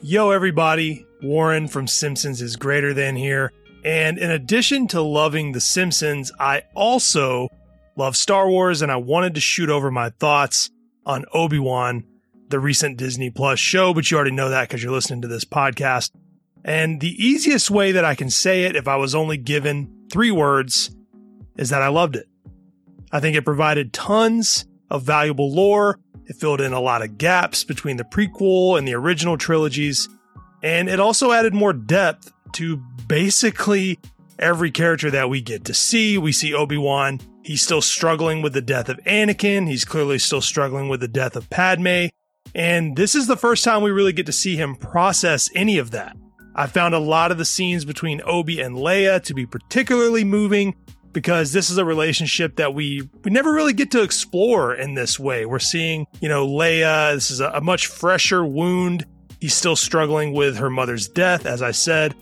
Yo, 0.00 0.30
everybody. 0.30 1.04
Warren 1.20 1.66
from 1.66 1.88
Simpsons 1.88 2.40
is 2.40 2.54
greater 2.54 2.94
than 2.94 3.16
here. 3.16 3.52
And 3.84 4.18
in 4.18 4.30
addition 4.30 4.86
to 4.88 5.02
loving 5.02 5.50
The 5.50 5.60
Simpsons, 5.60 6.30
I 6.38 6.62
also 6.76 7.48
love 7.96 8.16
Star 8.16 8.48
Wars 8.48 8.82
and 8.82 8.92
I 8.92 8.96
wanted 8.96 9.34
to 9.34 9.40
shoot 9.40 9.68
over 9.68 9.90
my 9.90 10.10
thoughts 10.10 10.70
on 11.10 11.24
Obi 11.34 11.58
Wan, 11.58 12.04
the 12.48 12.60
recent 12.60 12.96
Disney 12.96 13.30
Plus 13.30 13.58
show, 13.58 13.92
but 13.92 14.10
you 14.10 14.16
already 14.16 14.30
know 14.30 14.48
that 14.48 14.68
because 14.68 14.82
you're 14.82 14.92
listening 14.92 15.22
to 15.22 15.28
this 15.28 15.44
podcast. 15.44 16.12
And 16.64 17.00
the 17.00 17.14
easiest 17.22 17.70
way 17.70 17.92
that 17.92 18.04
I 18.04 18.14
can 18.14 18.30
say 18.30 18.64
it, 18.64 18.76
if 18.76 18.86
I 18.86 18.96
was 18.96 19.14
only 19.14 19.36
given 19.36 20.06
three 20.12 20.30
words, 20.30 20.94
is 21.56 21.70
that 21.70 21.82
I 21.82 21.88
loved 21.88 22.16
it. 22.16 22.28
I 23.10 23.18
think 23.18 23.36
it 23.36 23.44
provided 23.44 23.92
tons 23.92 24.66
of 24.88 25.02
valuable 25.02 25.52
lore 25.52 25.98
it 26.26 26.36
filled 26.36 26.60
in 26.60 26.72
a 26.72 26.80
lot 26.80 27.02
of 27.02 27.18
gaps 27.18 27.64
between 27.64 27.96
the 27.96 28.04
prequel 28.04 28.78
and 28.78 28.86
the 28.86 28.94
original 28.94 29.36
trilogies, 29.36 30.08
and 30.62 30.88
it 30.88 31.00
also 31.00 31.32
added 31.32 31.54
more 31.54 31.72
depth 31.72 32.32
to 32.52 32.76
basically 33.08 33.98
every 34.40 34.70
character 34.70 35.10
that 35.10 35.30
we 35.30 35.40
get 35.40 35.64
to 35.66 35.74
see. 35.74 36.18
We 36.18 36.32
see 36.32 36.52
Obi 36.52 36.78
Wan. 36.78 37.20
He's 37.44 37.62
still 37.62 37.82
struggling 37.82 38.42
with 38.42 38.52
the 38.52 38.60
death 38.60 38.88
of 38.88 38.98
Anakin. 39.04 39.68
He's 39.68 39.84
clearly 39.84 40.18
still 40.18 40.40
struggling 40.40 40.88
with 40.88 41.00
the 41.00 41.08
death 41.08 41.36
of 41.36 41.48
Padme. 41.50 42.06
And 42.54 42.96
this 42.96 43.14
is 43.14 43.26
the 43.26 43.36
first 43.36 43.64
time 43.64 43.82
we 43.82 43.90
really 43.90 44.12
get 44.12 44.26
to 44.26 44.32
see 44.32 44.56
him 44.56 44.76
process 44.76 45.48
any 45.54 45.78
of 45.78 45.92
that. 45.92 46.16
I 46.54 46.66
found 46.66 46.94
a 46.94 46.98
lot 46.98 47.30
of 47.30 47.38
the 47.38 47.44
scenes 47.44 47.84
between 47.84 48.20
Obi 48.24 48.60
and 48.60 48.76
Leia 48.76 49.22
to 49.22 49.34
be 49.34 49.46
particularly 49.46 50.24
moving 50.24 50.74
because 51.12 51.52
this 51.52 51.70
is 51.70 51.78
a 51.78 51.84
relationship 51.84 52.56
that 52.56 52.74
we 52.74 53.08
we 53.24 53.30
never 53.30 53.52
really 53.52 53.72
get 53.72 53.90
to 53.92 54.02
explore 54.02 54.74
in 54.74 54.94
this 54.94 55.18
way. 55.18 55.46
We're 55.46 55.58
seeing, 55.58 56.06
you 56.20 56.28
know, 56.28 56.46
Leia, 56.46 57.14
this 57.14 57.30
is 57.30 57.40
a, 57.40 57.50
a 57.50 57.60
much 57.60 57.86
fresher 57.86 58.44
wound. 58.44 59.06
He's 59.40 59.54
still 59.54 59.76
struggling 59.76 60.32
with 60.32 60.58
her 60.58 60.70
mother's 60.70 61.08
death, 61.08 61.46
as 61.46 61.62
I 61.62 61.70
said. 61.70 62.14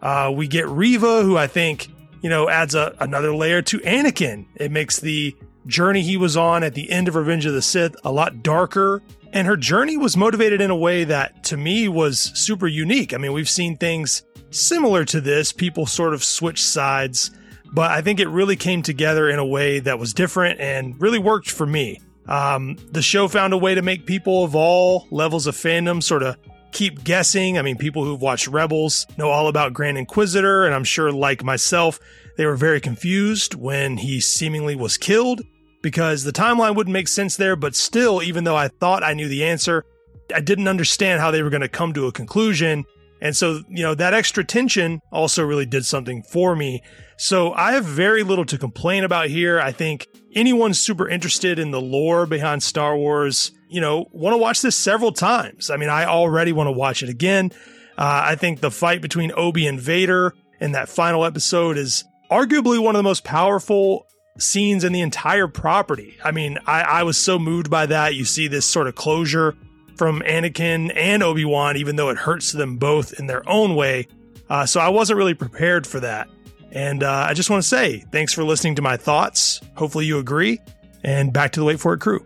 Uh, 0.00 0.32
we 0.34 0.46
get 0.46 0.68
Reva, 0.68 1.22
who 1.22 1.36
I 1.36 1.46
think, 1.46 1.88
you 2.22 2.30
know, 2.30 2.48
adds 2.48 2.74
a, 2.74 2.94
another 3.00 3.34
layer 3.34 3.62
to 3.62 3.78
Anakin. 3.78 4.46
It 4.54 4.70
makes 4.70 5.00
the 5.00 5.36
journey 5.66 6.02
he 6.02 6.16
was 6.16 6.36
on 6.36 6.62
at 6.62 6.74
the 6.74 6.90
end 6.90 7.08
of 7.08 7.16
Revenge 7.16 7.46
of 7.46 7.54
the 7.54 7.62
Sith 7.62 7.96
a 8.04 8.12
lot 8.12 8.42
darker. 8.42 9.02
And 9.32 9.46
her 9.46 9.56
journey 9.56 9.96
was 9.96 10.16
motivated 10.16 10.60
in 10.60 10.70
a 10.70 10.76
way 10.76 11.04
that 11.04 11.44
to 11.44 11.56
me 11.56 11.88
was 11.88 12.18
super 12.34 12.66
unique. 12.66 13.12
I 13.12 13.16
mean, 13.16 13.32
we've 13.32 13.48
seen 13.48 13.76
things 13.76 14.22
similar 14.50 15.04
to 15.06 15.20
this. 15.20 15.52
People 15.52 15.86
sort 15.86 16.14
of 16.14 16.22
switch 16.22 16.62
sides 16.62 17.30
but 17.72 17.90
I 17.90 18.00
think 18.00 18.20
it 18.20 18.28
really 18.28 18.56
came 18.56 18.82
together 18.82 19.28
in 19.28 19.38
a 19.38 19.44
way 19.44 19.80
that 19.80 19.98
was 19.98 20.14
different 20.14 20.60
and 20.60 21.00
really 21.00 21.18
worked 21.18 21.50
for 21.50 21.66
me. 21.66 22.00
Um, 22.26 22.76
the 22.90 23.02
show 23.02 23.28
found 23.28 23.52
a 23.52 23.58
way 23.58 23.74
to 23.74 23.82
make 23.82 24.06
people 24.06 24.44
of 24.44 24.56
all 24.56 25.06
levels 25.10 25.46
of 25.46 25.54
fandom 25.54 26.02
sort 26.02 26.22
of 26.22 26.36
keep 26.76 27.04
guessing. 27.04 27.56
I 27.56 27.62
mean, 27.62 27.78
people 27.78 28.04
who've 28.04 28.20
watched 28.20 28.48
Rebels 28.48 29.06
know 29.16 29.30
all 29.30 29.48
about 29.48 29.72
Grand 29.72 29.96
Inquisitor, 29.96 30.66
and 30.66 30.74
I'm 30.74 30.84
sure, 30.84 31.10
like 31.10 31.42
myself, 31.42 31.98
they 32.36 32.44
were 32.44 32.54
very 32.54 32.82
confused 32.82 33.54
when 33.54 33.96
he 33.96 34.20
seemingly 34.20 34.76
was 34.76 34.98
killed 34.98 35.40
because 35.82 36.24
the 36.24 36.32
timeline 36.32 36.76
wouldn't 36.76 36.92
make 36.92 37.08
sense 37.08 37.36
there. 37.36 37.56
But 37.56 37.74
still, 37.74 38.22
even 38.22 38.44
though 38.44 38.56
I 38.56 38.68
thought 38.68 39.02
I 39.02 39.14
knew 39.14 39.26
the 39.26 39.44
answer, 39.44 39.86
I 40.34 40.40
didn't 40.40 40.68
understand 40.68 41.20
how 41.20 41.30
they 41.30 41.42
were 41.42 41.48
going 41.48 41.62
to 41.62 41.68
come 41.68 41.94
to 41.94 42.08
a 42.08 42.12
conclusion. 42.12 42.84
And 43.20 43.36
so, 43.36 43.62
you 43.68 43.82
know, 43.82 43.94
that 43.94 44.14
extra 44.14 44.44
tension 44.44 45.00
also 45.10 45.42
really 45.44 45.66
did 45.66 45.86
something 45.86 46.22
for 46.22 46.54
me. 46.54 46.82
So 47.16 47.52
I 47.52 47.72
have 47.72 47.84
very 47.84 48.22
little 48.22 48.44
to 48.46 48.58
complain 48.58 49.04
about 49.04 49.28
here. 49.28 49.58
I 49.58 49.72
think 49.72 50.06
anyone 50.34 50.74
super 50.74 51.08
interested 51.08 51.58
in 51.58 51.70
the 51.70 51.80
lore 51.80 52.26
behind 52.26 52.62
Star 52.62 52.96
Wars, 52.96 53.52
you 53.68 53.80
know, 53.80 54.06
want 54.12 54.34
to 54.34 54.38
watch 54.38 54.60
this 54.60 54.76
several 54.76 55.12
times. 55.12 55.70
I 55.70 55.76
mean, 55.76 55.88
I 55.88 56.04
already 56.04 56.52
want 56.52 56.66
to 56.66 56.72
watch 56.72 57.02
it 57.02 57.08
again. 57.08 57.52
Uh, 57.96 58.22
I 58.24 58.36
think 58.36 58.60
the 58.60 58.70
fight 58.70 59.00
between 59.00 59.32
Obi 59.34 59.66
and 59.66 59.80
Vader 59.80 60.34
in 60.60 60.72
that 60.72 60.90
final 60.90 61.24
episode 61.24 61.78
is 61.78 62.04
arguably 62.30 62.78
one 62.78 62.94
of 62.94 62.98
the 62.98 63.08
most 63.08 63.24
powerful 63.24 64.06
scenes 64.38 64.84
in 64.84 64.92
the 64.92 65.00
entire 65.00 65.48
property. 65.48 66.18
I 66.22 66.30
mean, 66.30 66.58
I, 66.66 66.82
I 66.82 67.02
was 67.04 67.16
so 67.16 67.38
moved 67.38 67.70
by 67.70 67.86
that. 67.86 68.14
You 68.14 68.26
see 68.26 68.48
this 68.48 68.66
sort 68.66 68.86
of 68.86 68.94
closure 68.94 69.56
from 69.96 70.20
Anakin 70.20 70.92
and 70.94 71.22
Obi 71.22 71.44
Wan, 71.44 71.76
even 71.76 71.96
though 71.96 72.10
it 72.10 72.18
hurts 72.18 72.52
them 72.52 72.76
both 72.76 73.18
in 73.18 73.26
their 73.26 73.48
own 73.48 73.74
way. 73.74 74.06
Uh, 74.48 74.66
so 74.66 74.80
I 74.80 74.88
wasn't 74.88 75.16
really 75.16 75.34
prepared 75.34 75.86
for 75.86 76.00
that. 76.00 76.28
And 76.70 77.02
uh, 77.02 77.26
I 77.28 77.34
just 77.34 77.48
want 77.48 77.62
to 77.62 77.68
say 77.68 78.04
thanks 78.12 78.32
for 78.32 78.44
listening 78.44 78.74
to 78.76 78.82
my 78.82 78.96
thoughts. 78.96 79.60
Hopefully 79.76 80.06
you 80.06 80.18
agree. 80.18 80.60
And 81.02 81.32
back 81.32 81.52
to 81.52 81.60
the 81.60 81.66
Wait 81.66 81.80
For 81.80 81.94
It 81.94 82.00
crew. 82.00 82.24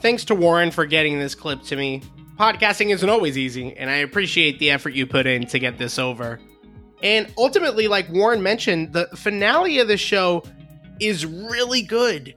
Thanks 0.00 0.24
to 0.26 0.34
Warren 0.34 0.70
for 0.70 0.84
getting 0.84 1.18
this 1.18 1.34
clip 1.34 1.62
to 1.64 1.76
me. 1.76 2.02
Podcasting 2.38 2.92
isn't 2.92 3.08
always 3.08 3.38
easy, 3.38 3.74
and 3.76 3.88
I 3.88 3.96
appreciate 3.96 4.58
the 4.58 4.70
effort 4.70 4.94
you 4.94 5.06
put 5.06 5.26
in 5.26 5.46
to 5.46 5.58
get 5.58 5.78
this 5.78 5.98
over. 5.98 6.40
And 7.02 7.32
ultimately, 7.38 7.86
like 7.86 8.10
Warren 8.10 8.42
mentioned, 8.42 8.92
the 8.92 9.06
finale 9.14 9.78
of 9.78 9.88
the 9.88 9.96
show 9.96 10.42
is 11.00 11.24
really 11.24 11.82
good. 11.82 12.34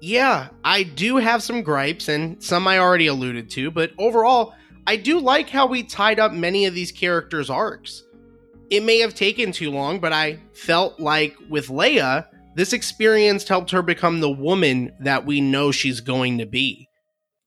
Yeah, 0.00 0.48
I 0.64 0.82
do 0.82 1.16
have 1.16 1.42
some 1.42 1.62
gripes, 1.62 2.08
and 2.08 2.42
some 2.42 2.66
I 2.66 2.78
already 2.78 3.06
alluded 3.06 3.50
to, 3.50 3.70
but 3.70 3.92
overall, 3.98 4.54
I 4.86 4.96
do 4.96 5.20
like 5.20 5.50
how 5.50 5.66
we 5.66 5.82
tied 5.82 6.18
up 6.18 6.32
many 6.32 6.64
of 6.64 6.74
these 6.74 6.90
characters' 6.90 7.50
arcs. 7.50 8.02
It 8.70 8.82
may 8.82 8.98
have 9.00 9.14
taken 9.14 9.52
too 9.52 9.70
long, 9.70 10.00
but 10.00 10.12
I 10.12 10.38
felt 10.54 11.00
like 11.00 11.36
with 11.50 11.68
Leia, 11.68 12.26
this 12.54 12.72
experience 12.72 13.46
helped 13.46 13.72
her 13.72 13.82
become 13.82 14.20
the 14.20 14.30
woman 14.30 14.92
that 15.00 15.26
we 15.26 15.40
know 15.40 15.70
she's 15.70 16.00
going 16.00 16.38
to 16.38 16.46
be. 16.46 16.88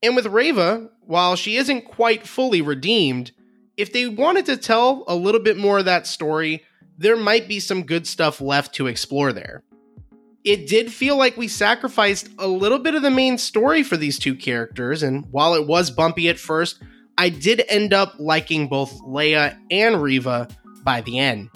And 0.02 0.14
with 0.14 0.26
Reva, 0.26 0.90
while 1.06 1.34
she 1.34 1.56
isn't 1.56 1.86
quite 1.86 2.26
fully 2.26 2.62
redeemed, 2.62 3.32
if 3.76 3.92
they 3.92 4.06
wanted 4.06 4.46
to 4.46 4.56
tell 4.56 5.04
a 5.08 5.16
little 5.16 5.40
bit 5.40 5.56
more 5.56 5.78
of 5.78 5.86
that 5.86 6.06
story, 6.06 6.62
there 6.96 7.16
might 7.16 7.48
be 7.48 7.58
some 7.58 7.82
good 7.82 8.06
stuff 8.06 8.40
left 8.40 8.74
to 8.76 8.86
explore 8.86 9.32
there. 9.32 9.64
It 10.44 10.68
did 10.68 10.92
feel 10.92 11.16
like 11.16 11.38
we 11.38 11.48
sacrificed 11.48 12.28
a 12.38 12.46
little 12.46 12.78
bit 12.78 12.94
of 12.94 13.00
the 13.00 13.10
main 13.10 13.38
story 13.38 13.82
for 13.82 13.96
these 13.96 14.18
two 14.18 14.34
characters, 14.34 15.02
and 15.02 15.24
while 15.30 15.54
it 15.54 15.66
was 15.66 15.90
bumpy 15.90 16.28
at 16.28 16.38
first, 16.38 16.82
I 17.16 17.30
did 17.30 17.64
end 17.68 17.94
up 17.94 18.14
liking 18.18 18.68
both 18.68 18.92
Leia 19.02 19.58
and 19.70 20.02
Reva 20.02 20.48
by 20.82 21.00
the 21.00 21.18
end. 21.18 21.48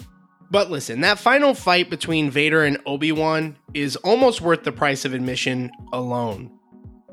But 0.49 0.71
listen, 0.71 1.01
that 1.01 1.19
final 1.19 1.53
fight 1.53 1.91
between 1.91 2.31
Vader 2.31 2.63
and 2.63 2.79
Obi 2.87 3.11
Wan 3.11 3.57
is 3.75 3.95
almost 3.97 4.41
worth 4.41 4.63
the 4.63 4.71
price 4.71 5.05
of 5.05 5.13
admission 5.13 5.69
alone. 5.93 6.51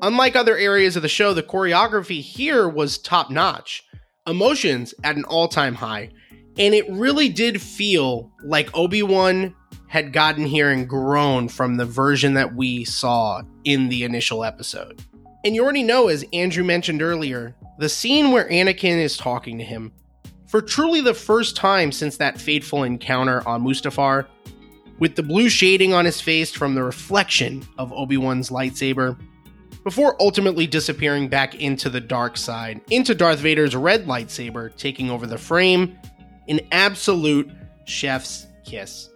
Unlike 0.01 0.35
other 0.35 0.57
areas 0.57 0.95
of 0.95 1.03
the 1.03 1.07
show, 1.07 1.33
the 1.33 1.43
choreography 1.43 2.21
here 2.21 2.67
was 2.67 2.97
top 2.97 3.29
notch, 3.29 3.83
emotions 4.25 4.95
at 5.03 5.15
an 5.15 5.25
all 5.25 5.47
time 5.47 5.75
high, 5.75 6.09
and 6.57 6.73
it 6.73 6.89
really 6.89 7.29
did 7.29 7.61
feel 7.61 8.31
like 8.43 8.75
Obi 8.75 9.03
Wan 9.03 9.53
had 9.87 10.13
gotten 10.13 10.45
here 10.45 10.69
and 10.69 10.87
grown 10.87 11.47
from 11.47 11.75
the 11.75 11.85
version 11.85 12.33
that 12.33 12.55
we 12.55 12.83
saw 12.83 13.41
in 13.63 13.89
the 13.89 14.03
initial 14.03 14.43
episode. 14.43 15.01
And 15.45 15.55
you 15.55 15.63
already 15.63 15.83
know, 15.83 16.09
as 16.09 16.25
Andrew 16.33 16.63
mentioned 16.63 17.01
earlier, 17.01 17.55
the 17.77 17.89
scene 17.89 18.31
where 18.31 18.49
Anakin 18.49 19.01
is 19.01 19.17
talking 19.17 19.57
to 19.57 19.63
him, 19.63 19.93
for 20.47 20.61
truly 20.61 21.01
the 21.01 21.13
first 21.13 21.55
time 21.55 21.91
since 21.91 22.17
that 22.17 22.39
fateful 22.39 22.83
encounter 22.83 23.47
on 23.47 23.63
Mustafar, 23.63 24.27
with 24.99 25.15
the 25.15 25.23
blue 25.23 25.47
shading 25.47 25.93
on 25.93 26.05
his 26.05 26.19
face 26.19 26.51
from 26.51 26.73
the 26.73 26.83
reflection 26.83 27.65
of 27.77 27.93
Obi 27.93 28.17
Wan's 28.17 28.49
lightsaber, 28.49 29.17
before 29.83 30.17
ultimately 30.19 30.67
disappearing 30.67 31.29
back 31.29 31.55
into 31.55 31.89
the 31.89 32.01
dark 32.01 32.35
side, 32.35 32.81
into 32.91 33.15
Darth 33.15 33.39
Vader's 33.39 33.75
red 33.75 34.05
lightsaber 34.05 34.75
taking 34.75 35.09
over 35.09 35.25
the 35.25 35.37
frame, 35.37 35.97
an 36.49 36.59
absolute 36.71 37.49
chef's 37.85 38.47
kiss. 38.65 39.09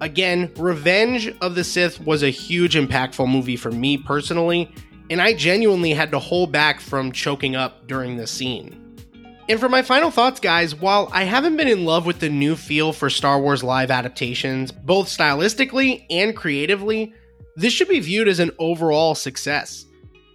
Again, 0.00 0.52
Revenge 0.56 1.34
of 1.40 1.54
the 1.54 1.64
Sith 1.64 2.00
was 2.00 2.22
a 2.22 2.30
huge, 2.30 2.74
impactful 2.74 3.28
movie 3.28 3.56
for 3.56 3.72
me 3.72 3.98
personally, 3.98 4.70
and 5.10 5.20
I 5.20 5.34
genuinely 5.34 5.92
had 5.92 6.12
to 6.12 6.18
hold 6.18 6.52
back 6.52 6.80
from 6.80 7.10
choking 7.10 7.56
up 7.56 7.86
during 7.88 8.16
this 8.16 8.30
scene. 8.30 8.84
And 9.48 9.58
for 9.58 9.68
my 9.68 9.82
final 9.82 10.10
thoughts, 10.10 10.40
guys, 10.40 10.74
while 10.74 11.08
I 11.10 11.24
haven't 11.24 11.56
been 11.56 11.68
in 11.68 11.86
love 11.86 12.04
with 12.04 12.20
the 12.20 12.28
new 12.28 12.54
feel 12.54 12.92
for 12.92 13.08
Star 13.08 13.40
Wars 13.40 13.64
live 13.64 13.90
adaptations, 13.90 14.70
both 14.70 15.08
stylistically 15.08 16.04
and 16.10 16.36
creatively, 16.36 17.14
this 17.56 17.72
should 17.72 17.88
be 17.88 17.98
viewed 17.98 18.28
as 18.28 18.40
an 18.40 18.50
overall 18.58 19.14
success. 19.14 19.86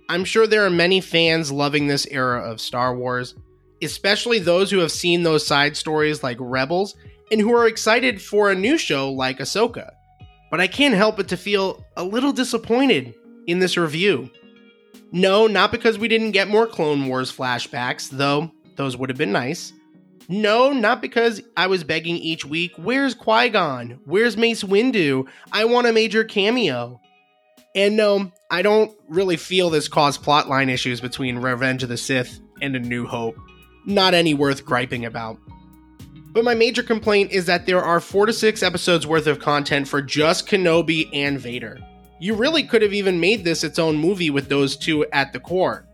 I'm 0.09 0.25
sure 0.25 0.45
there 0.45 0.65
are 0.65 0.71
many 0.71 0.99
fans 0.99 1.51
loving 1.51 1.87
this 1.87 2.07
era 2.07 2.41
of 2.41 2.59
Star 2.59 2.95
Wars, 2.95 3.35
especially 3.81 4.39
those 4.39 4.71
who 4.71 4.79
have 4.79 4.91
seen 4.91 5.23
those 5.23 5.45
side 5.45 5.77
stories 5.77 6.23
like 6.23 6.37
Rebels 6.39 6.95
and 7.33 7.41
who 7.41 7.51
are 7.55 7.67
excited 7.67 8.21
for 8.21 8.51
a 8.51 8.55
new 8.55 8.77
show 8.77 9.11
like 9.11 9.39
Ahsoka. 9.39 9.89
But 10.51 10.61
I 10.61 10.67
can't 10.67 10.93
help 10.93 11.17
but 11.17 11.27
to 11.29 11.37
feel 11.37 11.83
a 11.97 12.03
little 12.03 12.31
disappointed 12.31 13.15
in 13.47 13.57
this 13.57 13.75
review. 13.75 14.29
No, 15.11 15.47
not 15.47 15.71
because 15.71 15.97
we 15.97 16.07
didn't 16.07 16.31
get 16.31 16.47
more 16.47 16.67
Clone 16.67 17.07
Wars 17.07 17.35
flashbacks, 17.35 18.11
though 18.11 18.51
those 18.75 18.95
would 18.95 19.09
have 19.09 19.17
been 19.17 19.31
nice. 19.31 19.73
No, 20.29 20.71
not 20.71 21.01
because 21.01 21.41
I 21.57 21.65
was 21.65 21.83
begging 21.83 22.17
each 22.17 22.45
week, 22.45 22.71
where's 22.77 23.15
Qui 23.15 23.49
Gon? 23.49 23.99
Where's 24.05 24.37
Mace 24.37 24.63
Windu? 24.63 25.27
I 25.51 25.65
want 25.65 25.87
a 25.87 25.91
major 25.91 26.23
cameo. 26.23 27.01
And 27.73 27.97
no, 27.97 28.31
I 28.51 28.61
don't 28.61 28.91
really 29.09 29.37
feel 29.37 29.71
this 29.71 29.87
caused 29.87 30.21
plotline 30.21 30.69
issues 30.69 31.01
between 31.01 31.39
Revenge 31.39 31.81
of 31.81 31.89
the 31.89 31.97
Sith 31.97 32.39
and 32.61 32.75
A 32.75 32.79
New 32.79 33.07
Hope. 33.07 33.35
Not 33.87 34.13
any 34.13 34.35
worth 34.35 34.63
griping 34.65 35.03
about. 35.03 35.39
But 36.33 36.43
my 36.43 36.55
major 36.55 36.81
complaint 36.81 37.31
is 37.31 37.45
that 37.45 37.67
there 37.67 37.83
are 37.83 37.99
four 37.99 38.25
to 38.25 38.33
six 38.33 38.63
episodes 38.63 39.05
worth 39.05 39.27
of 39.27 39.39
content 39.39 39.87
for 39.87 40.01
just 40.01 40.47
Kenobi 40.47 41.07
and 41.13 41.39
Vader. 41.39 41.79
You 42.19 42.33
really 42.33 42.63
could 42.63 42.81
have 42.81 42.93
even 42.93 43.19
made 43.19 43.43
this 43.43 43.63
its 43.63 43.77
own 43.77 43.97
movie 43.97 44.31
with 44.31 44.49
those 44.49 44.75
two 44.75 45.05
at 45.11 45.31
the 45.31 45.39
core. 45.39 45.85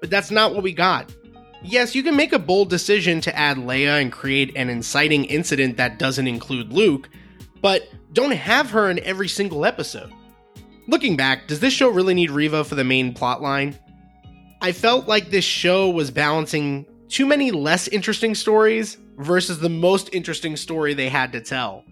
But 0.00 0.08
that's 0.08 0.30
not 0.30 0.54
what 0.54 0.62
we 0.62 0.72
got. 0.72 1.14
Yes, 1.62 1.94
you 1.94 2.02
can 2.02 2.16
make 2.16 2.32
a 2.32 2.38
bold 2.38 2.70
decision 2.70 3.20
to 3.22 3.36
add 3.36 3.58
Leia 3.58 4.00
and 4.00 4.10
create 4.10 4.56
an 4.56 4.70
inciting 4.70 5.26
incident 5.26 5.76
that 5.76 5.98
doesn't 5.98 6.28
include 6.28 6.72
Luke, 6.72 7.10
but 7.60 7.82
don't 8.14 8.32
have 8.32 8.70
her 8.70 8.90
in 8.90 9.00
every 9.00 9.28
single 9.28 9.66
episode. 9.66 10.12
Looking 10.88 11.16
back, 11.16 11.46
does 11.46 11.60
this 11.60 11.74
show 11.74 11.90
really 11.90 12.14
need 12.14 12.30
Reva 12.30 12.64
for 12.64 12.74
the 12.74 12.84
main 12.84 13.12
plotline? 13.12 13.78
I 14.62 14.72
felt 14.72 15.08
like 15.08 15.28
this 15.28 15.44
show 15.44 15.90
was 15.90 16.10
balancing 16.10 16.86
too 17.08 17.26
many 17.26 17.50
less 17.50 17.86
interesting 17.88 18.34
stories 18.34 18.96
versus 19.18 19.58
the 19.58 19.68
most 19.68 20.10
interesting 20.12 20.56
story 20.56 20.94
they 20.94 21.08
had 21.08 21.32
to 21.32 21.40
tell. 21.40 21.84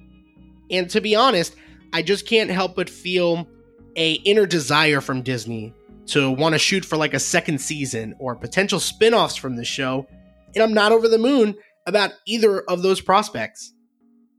And 0.71 0.89
to 0.91 1.01
be 1.01 1.15
honest, 1.15 1.55
I 1.93 2.03
just 2.03 2.27
can't 2.27 2.51
help 2.51 2.77
but 2.77 2.89
feel 2.89 3.47
a 3.97 4.13
inner 4.13 4.47
desire 4.47 5.01
from 5.01 5.23
Disney 5.23 5.75
to 6.07 6.31
want 6.31 6.55
to 6.55 6.59
shoot 6.59 6.85
for 6.85 6.97
like 6.97 7.15
a 7.15 7.21
second 7.21 7.61
season 7.61 8.15
or 8.19 8.35
potential 8.35 8.81
spin-offs 8.81 9.37
from 9.37 9.57
the 9.57 9.65
show, 9.65 10.07
and 10.55 10.63
I'm 10.63 10.75
not 10.75 10.93
over 10.93 11.09
the 11.09 11.19
moon 11.19 11.55
about 11.87 12.13
either 12.27 12.61
of 12.63 12.83
those 12.83 13.01
prospects. 13.01 13.73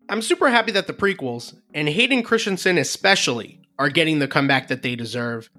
I'm 0.09 0.21
super 0.21 0.49
happy 0.49 0.71
that 0.73 0.87
the 0.87 0.93
prequels, 0.93 1.55
and 1.73 1.87
Hayden 1.87 2.23
Christensen 2.23 2.77
especially, 2.77 3.61
are 3.79 3.89
getting 3.89 4.19
the 4.19 4.27
comeback 4.27 4.67
that 4.67 4.81
they 4.81 4.95
deserve. 4.95 5.49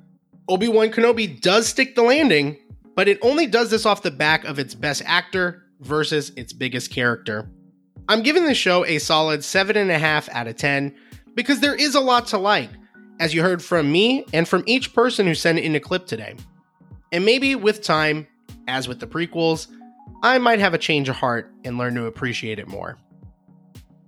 Obi 0.49 0.69
Wan 0.69 0.91
Kenobi 0.91 1.41
does 1.41 1.67
stick 1.67 1.95
the 1.95 2.03
landing, 2.03 2.59
but 2.95 3.09
it 3.09 3.19
only 3.23 3.47
does 3.47 3.71
this 3.71 3.87
off 3.87 4.03
the 4.03 4.11
back 4.11 4.45
of 4.45 4.59
its 4.59 4.75
best 4.75 5.03
actor 5.07 5.64
versus 5.85 6.33
its 6.37 6.53
biggest 6.53 6.91
character. 6.91 7.49
I'm 8.09 8.23
giving 8.23 8.45
the 8.45 8.55
show 8.55 8.85
a 8.85 8.99
solid 8.99 9.41
7.5 9.41 10.29
out 10.31 10.47
of 10.47 10.57
10 10.57 10.95
because 11.35 11.61
there 11.61 11.75
is 11.75 11.95
a 11.95 12.01
lot 12.01 12.27
to 12.29 12.39
like, 12.39 12.71
as 13.21 13.35
you 13.35 13.43
heard 13.43 13.63
from 13.63 13.91
me 13.91 14.25
and 14.33 14.49
from 14.49 14.65
each 14.67 14.93
person 14.95 15.27
who 15.27 15.35
sent 15.35 15.59
in 15.59 15.75
a 15.75 15.81
clip 15.81 16.07
today. 16.07 16.35
And 17.13 17.25
maybe 17.25 17.55
with 17.55 17.83
time, 17.83 18.27
as 18.67 18.89
with 18.89 19.01
the 19.01 19.07
prequels, 19.07 19.69
I 20.23 20.39
might 20.39 20.59
have 20.59 20.75
a 20.75 20.79
change 20.79 21.09
of 21.09 21.17
heart 21.17 21.53
and 21.65 21.79
learn 21.79 21.95
to 21.95 22.07
appreciate 22.07 22.59
it 22.59 22.67
more. 22.67 22.99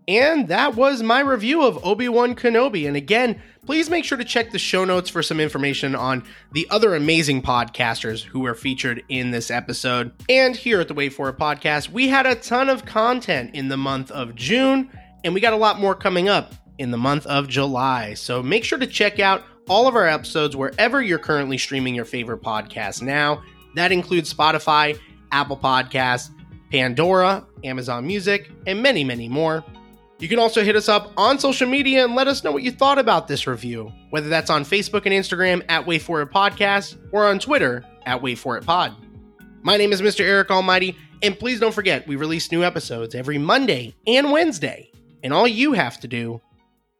And 0.09 0.47
that 0.49 0.77
was 0.77 1.03
my 1.03 1.21
review 1.21 1.65
of 1.65 1.85
Obi 1.85 2.09
Wan 2.09 2.37
Kenobi. 2.37 2.87
And 2.87 2.97
again, 2.97 3.41
please 3.65 3.91
make 3.91 4.05
sure 4.05 4.17
to 4.17 4.25
check 4.25 4.53
the 4.53 4.59
show 4.59 4.85
notes 4.85 5.11
for 5.11 5.21
some 5.21 5.41
information 5.41 5.97
on 5.97 6.23
the 6.53 6.67
other 6.71 6.95
amazing 6.95 7.43
podcasters 7.43 8.23
who 8.23 8.41
were 8.41 8.55
featured 8.55 9.03
in 9.09 9.33
this 9.33 9.51
episode. 9.51 10.13
And 10.29 10.55
here 10.55 10.81
at 10.81 10.87
the 10.87 10.95
Wait 10.95 11.13
For 11.13 11.29
It 11.29 11.39
podcast, 11.39 11.91
we 11.91 12.07
had 12.07 12.25
a 12.25 12.37
ton 12.37 12.69
of 12.69 12.85
content 12.85 13.55
in 13.55 13.67
the 13.67 13.77
month 13.77 14.13
of 14.13 14.37
June, 14.37 14.91
and 15.25 15.35
we 15.35 15.41
got 15.41 15.53
a 15.53 15.57
lot 15.57 15.81
more 15.81 15.97
coming 15.97 16.29
up 16.29 16.55
in 16.79 16.93
the 16.93 16.99
month 16.99 17.27
of 17.27 17.49
July. 17.49 18.15
So 18.15 18.43
make 18.43 18.63
sure 18.63 18.79
to 18.79 18.87
check 18.87 19.19
out 19.19 19.43
all 19.69 19.89
of 19.89 19.97
our 19.97 20.07
episodes 20.07 20.55
wherever 20.55 21.03
you're 21.03 21.19
currently 21.19 21.59
streaming 21.59 21.97
your 21.97 22.05
favorite 22.05 22.43
podcast 22.43 23.03
now. 23.03 23.43
That 23.75 23.91
includes 23.91 24.33
Spotify, 24.33 24.99
Apple 25.33 25.57
Podcasts, 25.57 26.31
Pandora, 26.71 27.45
Amazon 27.65 28.07
Music, 28.07 28.53
and 28.69 28.81
many, 28.81 29.03
many 29.03 29.29
more. 29.29 29.65
You 30.19 30.29
can 30.29 30.39
also 30.39 30.65
hit 30.65 30.77
us 30.77 30.89
up 30.89 31.13
on 31.19 31.39
social 31.39 31.69
media 31.69 32.05
and 32.05 32.15
let 32.15 32.27
us 32.27 32.43
know 32.43 32.51
what 32.51 32.63
you 32.63 32.71
thought 32.71 32.99
about 32.99 33.29
this 33.29 33.47
review, 33.47 33.93
whether 34.11 34.29
that's 34.31 34.49
on 34.49 34.65
Facebook 34.65 35.05
and 35.05 35.13
Instagram 35.13 35.63
at 35.69 35.87
Wait 35.87 36.01
For 36.01 36.23
It 36.23 36.31
Podcast 36.31 36.97
or 37.13 37.27
on 37.27 37.39
Twitter 37.39 37.85
at 38.07 38.23
Wait 38.23 38.39
For 38.39 38.57
It 38.57 38.65
Pod. 38.65 38.95
My 39.63 39.77
name 39.77 39.93
is 39.93 40.01
Mr. 40.01 40.21
Eric 40.21 40.51
Almighty, 40.51 40.97
and 41.23 41.39
please 41.39 41.61
don't 41.61 41.75
forget 41.75 42.07
we 42.09 42.17
release 42.17 42.51
new 42.51 42.65
episodes 42.65 43.15
every 43.15 43.37
Monday 43.37 43.95
and 44.07 44.33
Wednesday, 44.33 44.91
and 45.23 45.35
all 45.35 45.47
you 45.47 45.75
have 45.75 46.01
to 46.01 46.09
do 46.09 46.41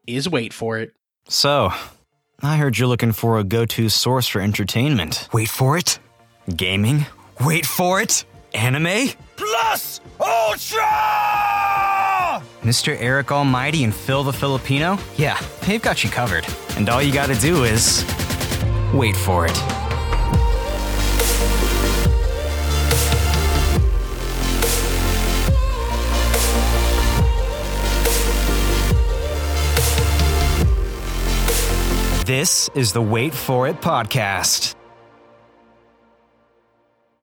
is 0.07 0.29
wait 0.29 0.53
for 0.53 0.79
it. 0.79 0.93
So, 1.27 1.71
I 2.43 2.57
heard 2.59 2.77
you're 2.77 2.89
looking 2.89 3.13
for 3.13 3.39
a 3.39 3.45
go 3.45 3.65
to 3.65 3.89
source 3.89 4.29
for 4.29 4.43
entertainment. 4.43 5.31
Wait 5.33 5.49
for 5.49 5.79
it. 5.79 5.99
Gaming? 6.55 7.07
Wait 7.41 7.65
for 7.65 8.03
it. 8.03 8.27
Anime? 8.53 9.09
Plus 9.37 10.01
Ultra! 10.21 11.76
Mr. 12.63 12.97
Eric 12.99 13.31
Almighty 13.31 13.85
and 13.85 13.95
Phil 13.95 14.25
the 14.25 14.33
Filipino? 14.33 14.99
Yeah, 15.17 15.39
they've 15.67 15.83
got 15.83 16.03
you 16.03 16.11
covered. 16.11 16.47
And 16.77 16.89
all 16.89 17.01
you 17.03 17.13
gotta 17.13 17.37
do 17.37 17.65
is 17.65 18.05
wait 18.93 19.17
for 19.17 19.47
it. 19.47 19.57
This 32.27 32.69
is 32.75 32.93
the 32.93 33.01
Wait 33.01 33.33
For 33.33 33.69
It 33.69 33.81
podcast. 33.81 34.75